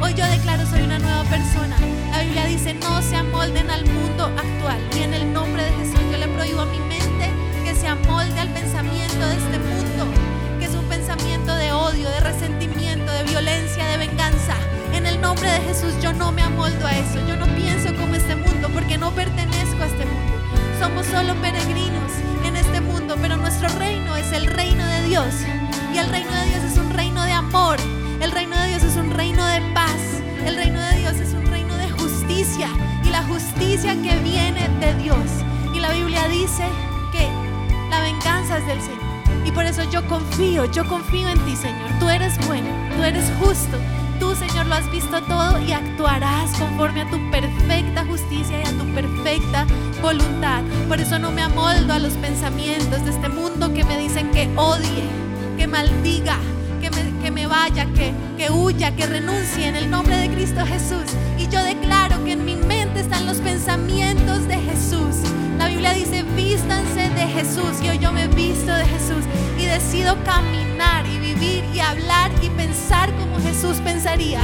[0.00, 1.76] Hoy yo declaro soy una nueva persona.
[2.12, 4.78] La Biblia dice no se amolden al mundo actual.
[4.96, 7.30] Y en el nombre de Jesús yo le prohíbo a mi mente
[7.64, 9.85] que se amolde al pensamiento de este mundo,
[11.54, 14.54] de odio, de resentimiento, de violencia, de venganza.
[14.92, 17.24] En el nombre de Jesús yo no me amoldo a eso.
[17.28, 20.32] Yo no pienso como este mundo porque no pertenezco a este mundo.
[20.80, 22.12] Somos solo peregrinos
[22.44, 25.34] en este mundo, pero nuestro reino es el reino de Dios.
[25.94, 27.78] Y el reino de Dios es un reino de amor.
[28.20, 30.00] El reino de Dios es un reino de paz.
[30.44, 32.68] El reino de Dios es un reino de justicia.
[33.04, 35.30] Y la justicia que viene de Dios.
[35.72, 36.64] Y la Biblia dice
[37.12, 37.28] que
[37.90, 39.15] la venganza es del Señor.
[39.46, 41.88] Y por eso yo confío, yo confío en ti, Señor.
[42.00, 43.78] Tú eres bueno, tú eres justo.
[44.18, 48.78] Tú, Señor, lo has visto todo y actuarás conforme a tu perfecta justicia y a
[48.78, 49.66] tu perfecta
[50.02, 50.62] voluntad.
[50.88, 54.50] Por eso no me amoldo a los pensamientos de este mundo que me dicen que
[54.56, 55.04] odie,
[55.56, 56.38] que maldiga,
[56.80, 60.64] que me, que me vaya, que, que huya, que renuncie en el nombre de Cristo
[60.66, 61.04] Jesús.
[61.38, 62.56] Y yo declaro que en mi
[63.76, 65.16] pensamientos de Jesús.
[65.58, 67.82] La Biblia dice, vístanse de Jesús.
[67.82, 69.24] Y yo me visto de Jesús
[69.58, 74.40] y decido caminar y vivir y hablar y pensar como Jesús pensaría.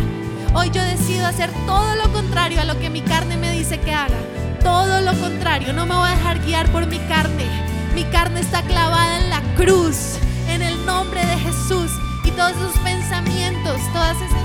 [0.54, 3.94] Hoy yo decido hacer todo lo contrario a lo que mi carne me dice que
[3.94, 4.18] haga.
[4.62, 7.46] Todo lo contrario, no me voy a dejar guiar por mi carne.
[7.94, 10.18] Mi carne está clavada en la cruz,
[10.48, 11.90] en el nombre de Jesús.
[12.24, 14.41] Y todos esos pensamientos, todas esas,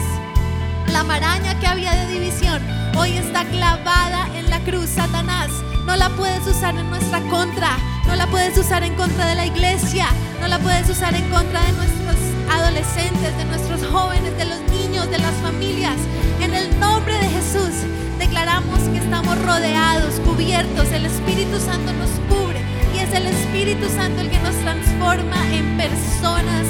[0.97, 2.59] la maraña que había de división,
[2.97, 4.89] hoy está clavada en la cruz.
[4.89, 5.51] Satanás,
[5.85, 7.77] no la puedes usar en nuestra contra,
[8.07, 10.07] no la puedes usar en contra de la iglesia,
[10.41, 12.15] no la puedes usar en contra de nuestros
[12.49, 15.97] adolescentes, de nuestros jóvenes, de los niños, de las familias.
[16.41, 17.75] En el nombre de Jesús
[18.17, 22.59] declaramos que estamos rodeados, cubiertos, el Espíritu Santo nos cubre
[22.95, 26.65] y es el Espíritu Santo el que nos transforma en personas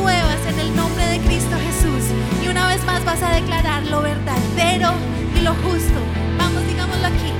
[0.00, 2.04] nuevas en el nombre de Cristo Jesús.
[2.42, 4.92] Y una vez más vas a declarar lo verdadero
[5.36, 5.98] y lo justo.
[6.38, 7.32] Vamos, digámoslo aquí.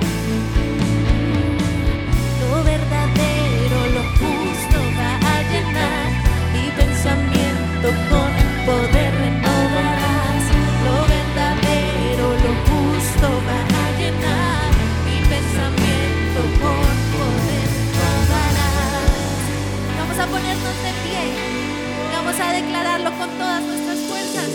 [2.40, 6.06] Lo verdadero, lo justo va a llenar
[6.54, 8.30] mi pensamiento con
[8.68, 10.44] poder renovarás.
[10.86, 14.70] Lo verdadero, lo justo va a llenar
[15.06, 19.40] mi pensamiento con poder renovarás.
[19.98, 20.89] Vamos a ponernos de
[22.41, 24.49] a declararlo con todas nuestras fuerzas.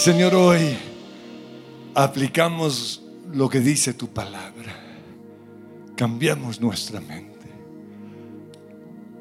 [0.00, 0.78] Señor, hoy
[1.94, 3.02] aplicamos
[3.34, 4.74] lo que dice tu palabra.
[5.94, 7.50] Cambiamos nuestra mente.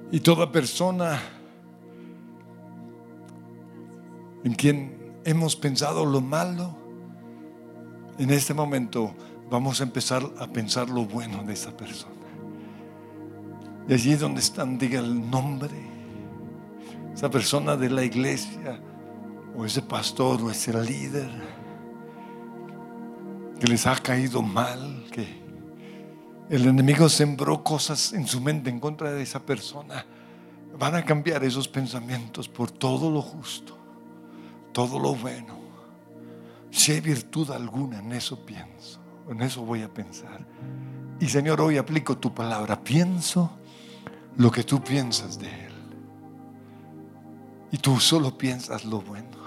[0.10, 1.22] Y toda persona
[4.46, 6.74] en quien hemos pensado lo malo,
[8.18, 9.14] en este momento
[9.52, 12.14] vamos a empezar a pensar lo bueno de esa persona.
[13.86, 15.76] Y allí donde están, diga el nombre,
[17.14, 18.80] esa persona de la iglesia,
[19.60, 21.30] o ese pastor o ese líder
[23.60, 25.28] que les ha caído mal, que
[26.50, 30.06] el enemigo sembró cosas en su mente en contra de esa persona,
[30.78, 33.78] van a cambiar esos pensamientos por todo lo justo,
[34.72, 35.60] todo lo bueno.
[36.72, 40.40] Si hay virtud alguna, en eso pienso, en eso voy a pensar.
[41.20, 43.52] Y Señor, hoy aplico tu palabra, pienso
[44.38, 45.74] lo que tú piensas de Él.
[47.74, 49.40] Y tú solo piensas lo bueno.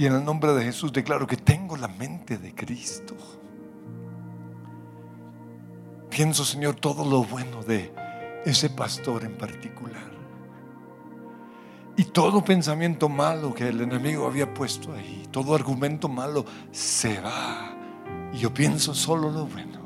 [0.00, 3.14] Y en el nombre de Jesús declaro que tengo la mente de Cristo.
[6.08, 7.92] Pienso, Señor, todo lo bueno de
[8.46, 10.10] ese pastor en particular.
[11.98, 17.76] Y todo pensamiento malo que el enemigo había puesto ahí, todo argumento malo se va.
[18.32, 19.80] Y yo pienso solo lo bueno.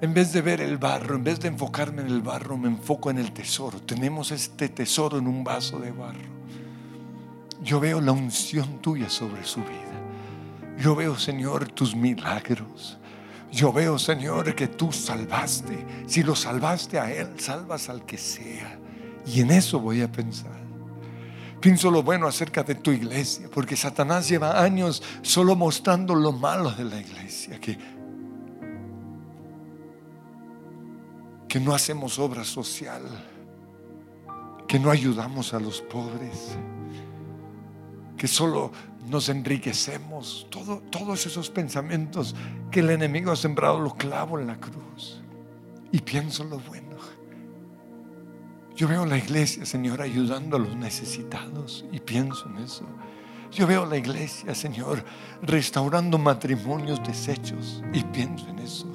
[0.00, 3.10] En vez de ver el barro, en vez de enfocarme en el barro, me enfoco
[3.10, 3.82] en el tesoro.
[3.82, 6.32] Tenemos este tesoro en un vaso de barro.
[7.64, 9.94] Yo veo la unción tuya sobre su vida.
[10.78, 12.98] Yo veo, Señor, tus milagros.
[13.50, 15.86] Yo veo, Señor, que tú salvaste.
[16.06, 18.78] Si lo salvaste a Él, salvas al que sea.
[19.26, 20.62] Y en eso voy a pensar.
[21.58, 26.70] Pienso lo bueno acerca de tu iglesia, porque Satanás lleva años solo mostrando lo malo
[26.70, 27.78] de la iglesia, que,
[31.48, 33.00] que no hacemos obra social,
[34.68, 36.58] que no ayudamos a los pobres,
[38.24, 38.72] que solo
[39.10, 42.34] nos enriquecemos, todo, todos esos pensamientos
[42.70, 45.20] que el enemigo ha sembrado, lo clavo en la cruz
[45.92, 46.96] y pienso lo bueno.
[48.74, 52.86] Yo veo la iglesia, Señor, ayudando a los necesitados y pienso en eso.
[53.52, 55.04] Yo veo la iglesia, Señor,
[55.42, 58.90] restaurando matrimonios deshechos y pienso en eso.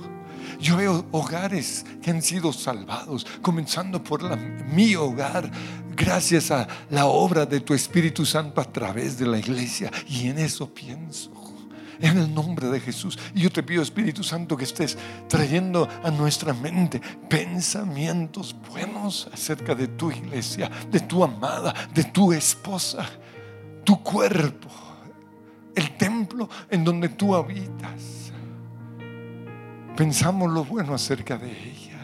[0.59, 4.37] Yo veo hogares que han sido salvados, comenzando por
[4.73, 5.49] mi hogar,
[5.95, 9.89] gracias a la obra de tu Espíritu Santo a través de la iglesia.
[10.07, 11.31] Y en eso pienso.
[12.01, 13.19] En el nombre de Jesús.
[13.35, 14.97] Y yo te pido, Espíritu Santo, que estés
[15.27, 22.31] trayendo a nuestra mente pensamientos buenos acerca de tu iglesia, de tu amada, de tu
[22.31, 23.05] esposa,
[23.83, 24.69] tu cuerpo,
[25.75, 27.98] el templo en donde tú habitas.
[29.99, 31.99] Pensamos lo bueno acerca de ella.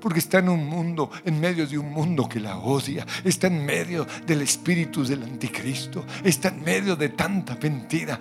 [0.00, 3.04] Porque está en un mundo, en medio de un mundo que la odia.
[3.24, 6.06] Está en medio del espíritu del anticristo.
[6.22, 8.16] Está en medio de tanta mentira.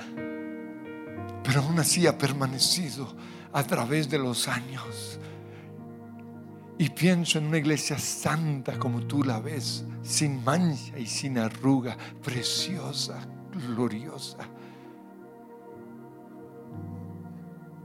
[1.43, 3.15] Pero aún así ha permanecido
[3.51, 5.19] a través de los años.
[6.79, 11.95] Y pienso en una iglesia santa como tú la ves, sin mancha y sin arruga,
[12.23, 13.19] preciosa,
[13.67, 14.39] gloriosa.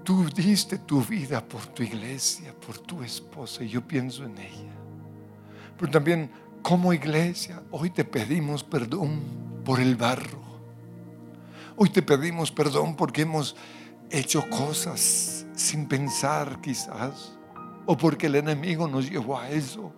[0.09, 4.72] Tú diste tu vida por tu iglesia, por tu esposa, y yo pienso en ella.
[5.76, 6.30] Pero también
[6.62, 9.20] como iglesia, hoy te pedimos perdón
[9.66, 10.40] por el barro.
[11.76, 13.54] Hoy te pedimos perdón porque hemos
[14.09, 17.36] hecho cosas sin pensar quizás,
[17.84, 19.92] o porque el enemigo nos llevó a eso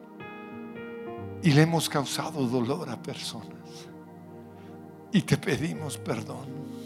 [1.40, 3.86] y le hemos causado dolor a personas.
[5.12, 6.79] Y te pedimos perdón.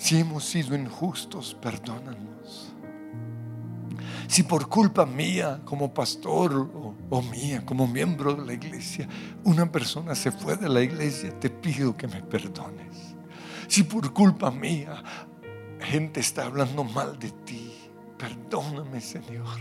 [0.00, 2.72] Si hemos sido injustos, perdónanos.
[4.28, 6.54] Si por culpa mía como pastor
[7.10, 9.06] o, mía como miembro de la iglesia,
[9.44, 13.14] una persona se fue de la iglesia, te pido que me perdones.
[13.68, 15.02] Si por culpa mía
[15.80, 17.70] gente está hablando mal de ti,
[18.16, 19.58] perdóname Señor.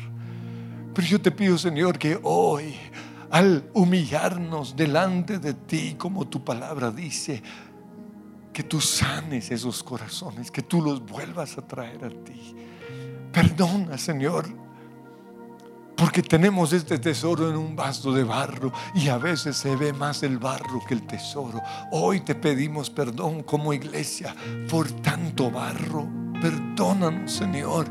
[0.93, 2.75] Pero yo te pido Señor que hoy
[3.29, 7.43] al humillarnos delante de ti, como tu palabra dice,
[8.59, 12.53] que tú sanes esos corazones, que tú los vuelvas a traer a ti.
[13.31, 14.49] Perdona, Señor,
[15.95, 20.23] porque tenemos este tesoro en un vaso de barro y a veces se ve más
[20.23, 21.61] el barro que el tesoro.
[21.93, 24.35] Hoy te pedimos perdón como iglesia
[24.69, 26.05] por tanto barro.
[26.41, 27.89] Perdónanos, Señor.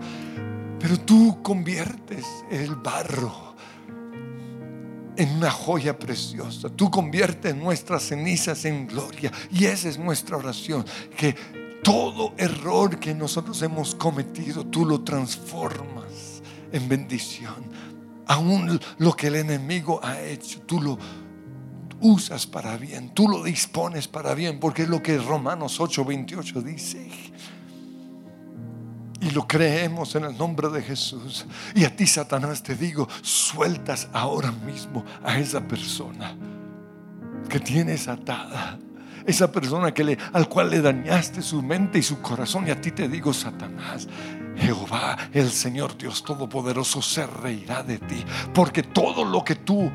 [0.79, 3.48] Pero tú conviertes el barro
[5.19, 6.71] en una joya preciosa.
[6.71, 9.31] Tú conviertes nuestras cenizas en gloria.
[9.51, 10.87] Y esa es nuestra oración.
[11.17, 11.35] Que
[11.83, 16.43] todo error que nosotros hemos cometido, tú lo transformas
[16.73, 17.69] en bendición
[18.29, 20.99] aún lo que el enemigo ha hecho, tú lo
[22.01, 27.11] usas para bien, tú lo dispones para bien, porque es lo que Romanos 8:28 dice.
[29.21, 31.47] Y lo creemos en el nombre de Jesús.
[31.75, 36.37] Y a ti, Satanás, te digo, sueltas ahora mismo a esa persona
[37.49, 38.79] que tienes atada.
[39.27, 42.67] Esa persona que le, al cual le dañaste su mente y su corazón.
[42.69, 44.09] Y a ti te digo, Satanás,
[44.57, 48.25] Jehová, el Señor Dios Todopoderoso, se reirá de ti.
[48.55, 49.91] Porque todo lo que tú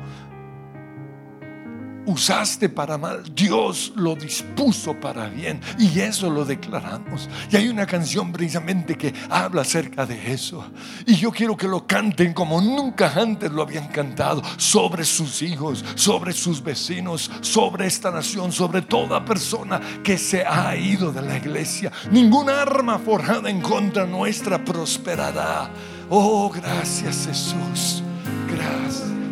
[2.06, 5.60] usaste para mal, Dios lo dispuso para bien.
[5.78, 7.28] Y eso lo declaramos.
[7.50, 10.64] Y hay una canción precisamente que habla acerca de eso.
[11.06, 14.42] Y yo quiero que lo canten como nunca antes lo habían cantado.
[14.56, 20.76] Sobre sus hijos, sobre sus vecinos, sobre esta nación, sobre toda persona que se ha
[20.76, 21.90] ido de la iglesia.
[22.10, 25.70] Ninguna arma forjada en contra nuestra prosperará.
[26.10, 28.02] Oh, gracias Jesús.
[28.48, 29.23] Gracias.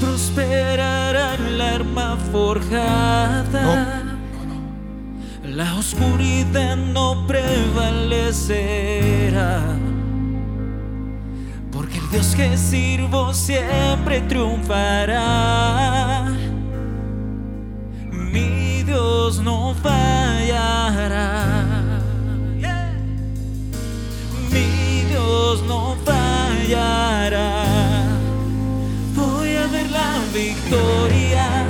[0.00, 4.02] Prosperará la arma forjada.
[5.44, 9.60] La oscuridad no prevalecerá.
[11.70, 16.24] Porque el Dios que sirvo siempre triunfará.
[18.10, 21.44] Mi Dios no fallará.
[24.50, 27.73] Mi Dios no fallará
[30.34, 31.63] victoria,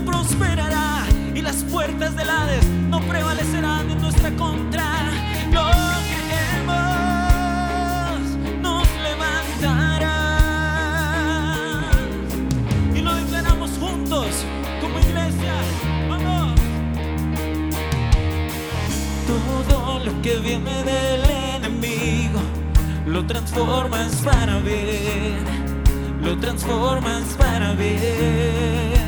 [0.00, 1.04] prosperará.
[1.34, 4.84] Y las puertas del Hades no prevalecerán en nuestra contra.
[5.52, 5.70] Lo
[6.26, 6.76] creemos,
[8.60, 10.16] nos levantará.
[12.94, 14.44] Y lo declaramos juntos
[14.80, 15.54] como iglesia.
[16.08, 16.60] Vamos.
[19.26, 21.24] Todo lo que viene del
[21.56, 22.40] enemigo
[23.06, 25.58] lo transformas para bien.
[26.20, 29.07] lo transformas para bien.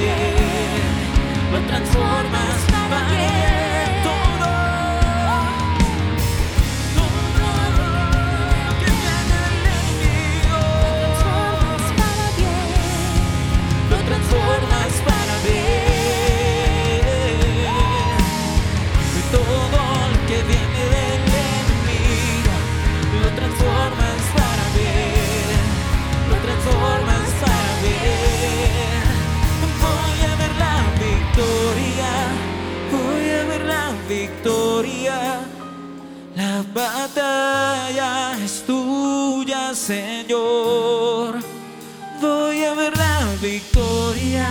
[0.00, 3.69] bien, lo transformas para bien.
[34.10, 35.40] Victoria.
[36.34, 41.38] La batalla es tuya, Señor.
[42.20, 44.48] Voy a ver la victoria,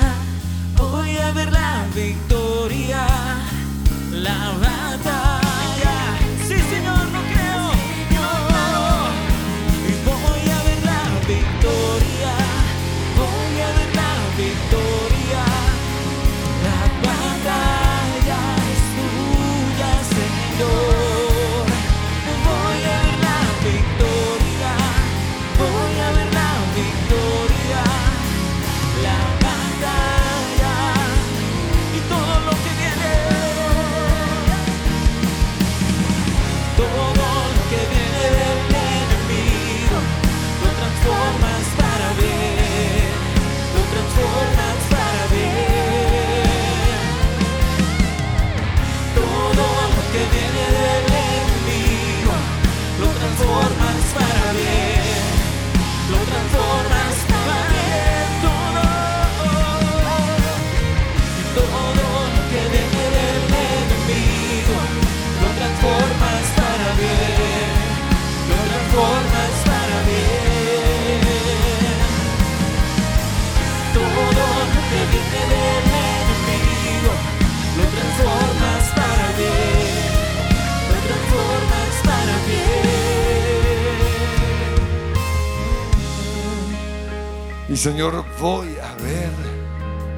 [87.80, 89.32] Señor, voy a ver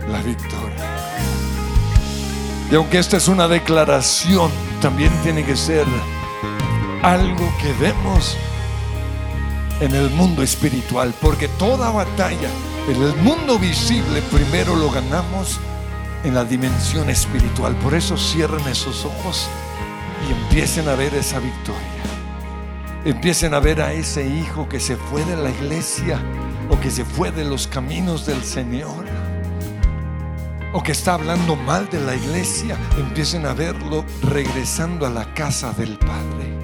[0.10, 0.84] la victoria.
[2.72, 4.50] Y aunque esta es una declaración,
[4.82, 5.86] también tiene que ser
[7.04, 8.36] algo que vemos
[9.80, 12.50] en el mundo espiritual, porque toda batalla
[12.90, 15.60] en el mundo visible primero lo ganamos
[16.24, 17.76] en la dimensión espiritual.
[17.76, 19.48] Por eso cierren esos ojos
[20.28, 22.02] y empiecen a ver esa victoria.
[23.06, 26.20] Empiecen a ver a ese hijo que se fue de la iglesia
[26.72, 29.06] o que se fue de los caminos del Señor
[30.74, 32.78] o que está hablando mal de la iglesia.
[32.98, 36.58] Empiecen a verlo regresando a la casa del Padre,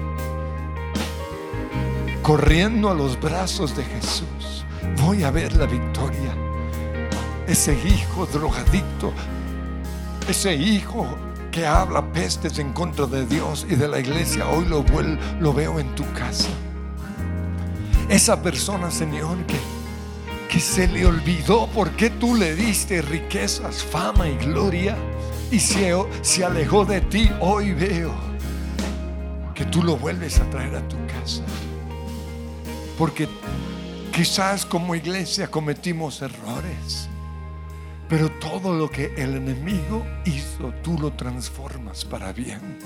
[2.22, 4.64] corriendo a los brazos de Jesús.
[5.02, 6.34] Voy a ver la victoria.
[7.46, 9.12] Ese hijo drogadicto,
[10.26, 11.06] ese hijo
[11.50, 14.84] que habla pestes en contra de Dios y de la iglesia, hoy lo,
[15.40, 16.48] lo veo en tu casa.
[18.08, 19.58] Esa persona, Señor, que,
[20.48, 24.96] que se le olvidó por qué tú le diste riquezas, fama y gloria
[25.50, 28.12] y se, se alejó de ti, hoy veo
[29.54, 31.42] que tú lo vuelves a traer a tu casa.
[32.96, 33.28] Porque
[34.12, 37.08] quizás como iglesia cometimos errores.
[38.08, 42.78] Pero todo lo que el enemigo hizo, tú lo transformas para bien.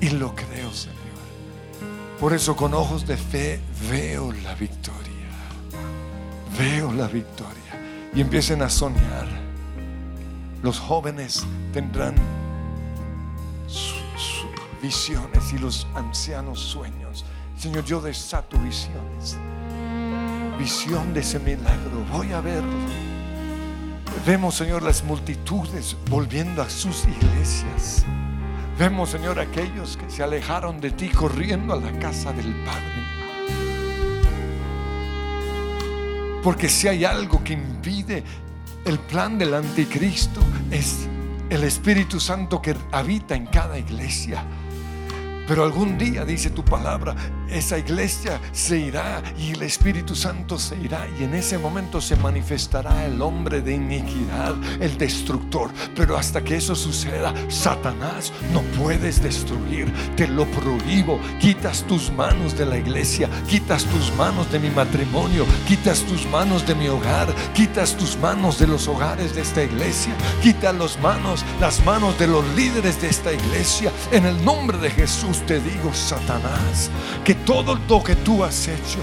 [0.00, 0.96] Y lo creo, Señor.
[2.18, 5.05] Por eso con ojos de fe veo la victoria.
[6.58, 8.10] Veo la victoria.
[8.14, 9.26] Y empiecen a soñar.
[10.62, 12.14] Los jóvenes tendrán
[13.66, 14.48] su- su-
[14.82, 17.24] visiones y los ancianos sueños.
[17.58, 19.36] Señor, yo desato visiones.
[20.58, 22.04] Visión de ese milagro.
[22.12, 22.72] Voy a verlo.
[24.26, 28.04] Vemos, Señor, las multitudes volviendo a sus iglesias.
[28.78, 33.15] Vemos, Señor, aquellos que se alejaron de ti corriendo a la casa del Padre.
[36.46, 38.22] Porque si hay algo que impide
[38.84, 40.40] el plan del anticristo
[40.70, 41.08] es
[41.50, 44.44] el Espíritu Santo que habita en cada iglesia.
[45.48, 47.16] Pero algún día, dice tu palabra,
[47.50, 52.16] esa iglesia se irá y el Espíritu Santo se irá y en ese momento se
[52.16, 55.70] manifestará el hombre de iniquidad, el destructor.
[55.94, 61.20] Pero hasta que eso suceda, Satanás no puedes destruir, te lo prohíbo.
[61.40, 66.66] Quitas tus manos de la iglesia, quitas tus manos de mi matrimonio, quitas tus manos
[66.66, 71.44] de mi hogar, quitas tus manos de los hogares de esta iglesia, quita las manos,
[71.60, 73.92] las manos de los líderes de esta iglesia.
[74.10, 76.90] En el nombre de Jesús te digo, Satanás,
[77.24, 78.98] que todo lo que tú has hecho,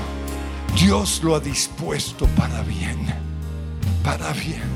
[0.75, 3.07] Dios lo ha dispuesto para bien,
[4.03, 4.69] para bien.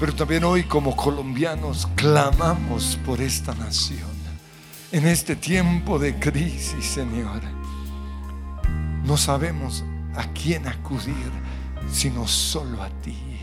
[0.00, 4.08] Pero también hoy como colombianos clamamos por esta nación.
[4.90, 7.42] En este tiempo de crisis, Señor,
[9.04, 9.84] no sabemos
[10.16, 11.30] a quién acudir,
[11.92, 13.33] sino solo a ti.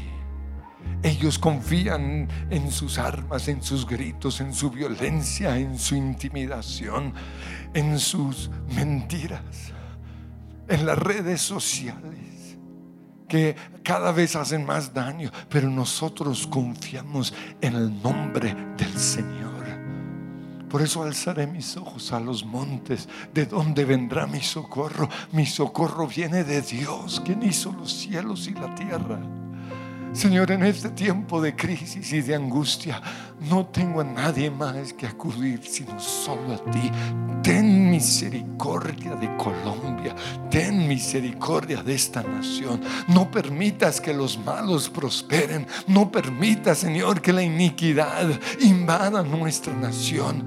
[1.04, 7.14] Ellos confían en sus armas, en sus gritos, en su violencia, en su intimidación,
[7.74, 9.74] en sus mentiras,
[10.68, 12.58] en las redes sociales,
[13.28, 19.52] que cada vez hacen más daño, pero nosotros confiamos en el nombre del Señor.
[20.70, 25.10] Por eso alzaré mis ojos a los montes, de donde vendrá mi socorro.
[25.34, 29.20] Mi socorro viene de Dios, quien hizo los cielos y la tierra.
[30.14, 33.02] Señor, en este tiempo de crisis y de angustia,
[33.50, 36.92] no tengo a nadie más que acudir, sino solo a ti.
[37.42, 40.14] Ten misericordia de Colombia,
[40.50, 42.82] ten misericordia de esta nación.
[43.08, 50.44] No permitas que los malos prosperen, no permitas, Señor, que la iniquidad invada nuestra nación.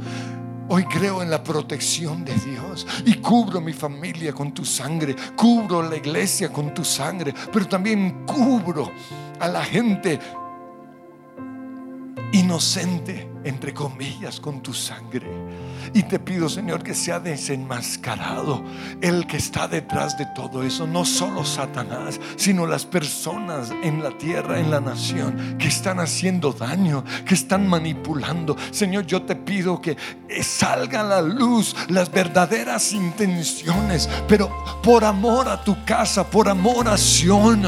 [0.69, 5.83] Hoy creo en la protección de Dios y cubro mi familia con tu sangre, cubro
[5.83, 8.91] la iglesia con tu sangre, pero también cubro
[9.41, 10.21] a la gente
[12.35, 15.29] inocente, entre comillas, con tu sangre.
[15.93, 18.65] Y te pido, Señor, que sea desenmascarado
[19.01, 20.87] el que está detrás de todo eso.
[20.87, 26.53] No solo Satanás, sino las personas en la tierra, en la nación, que están haciendo
[26.53, 28.57] daño, que están manipulando.
[28.73, 29.97] Señor, yo te pido que
[30.43, 34.51] salga a la luz las verdaderas intenciones, pero
[34.83, 37.65] por amor a tu casa, por amor a Sion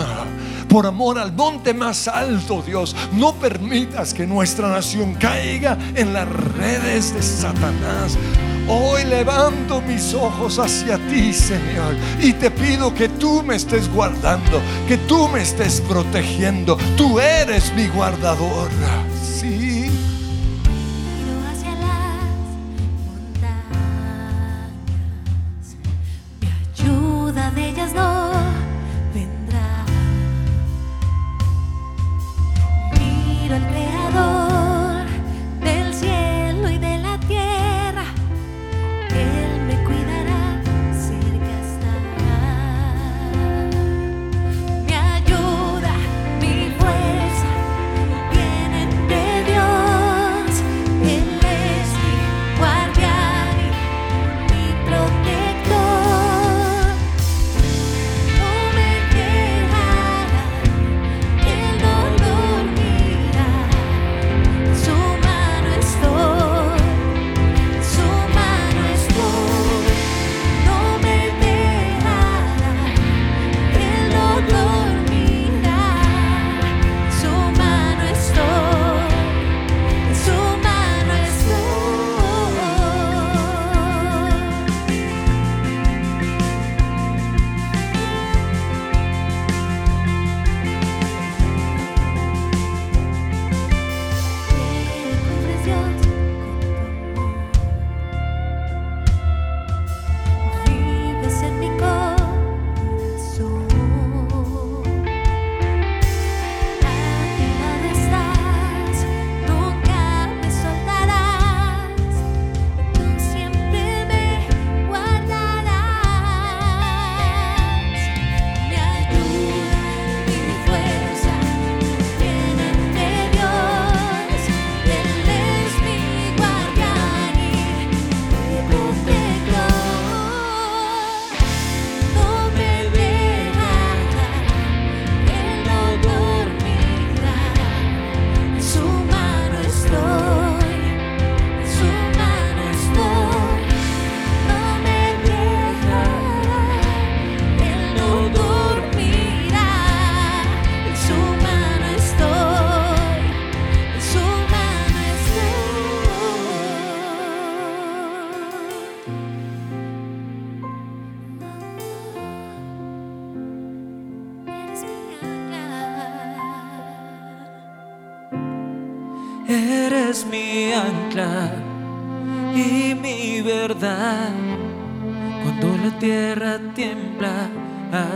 [0.69, 2.95] por amor al monte más alto, Dios.
[3.13, 8.17] No permitas que nuestra nación caiga en las redes de Satanás.
[8.69, 14.61] Hoy levanto mis ojos hacia ti, Señor, y te pido que tú me estés guardando,
[14.89, 16.77] que tú me estés protegiendo.
[16.97, 18.69] Tú eres mi guardador.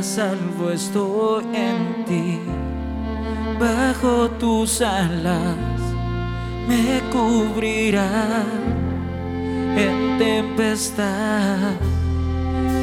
[0.02, 2.40] Salvo estoy en ti.
[3.58, 5.56] Bajo tus alas
[6.68, 8.44] me cubrirá
[9.76, 11.74] en tempestad,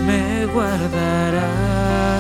[0.05, 2.16] me guardará.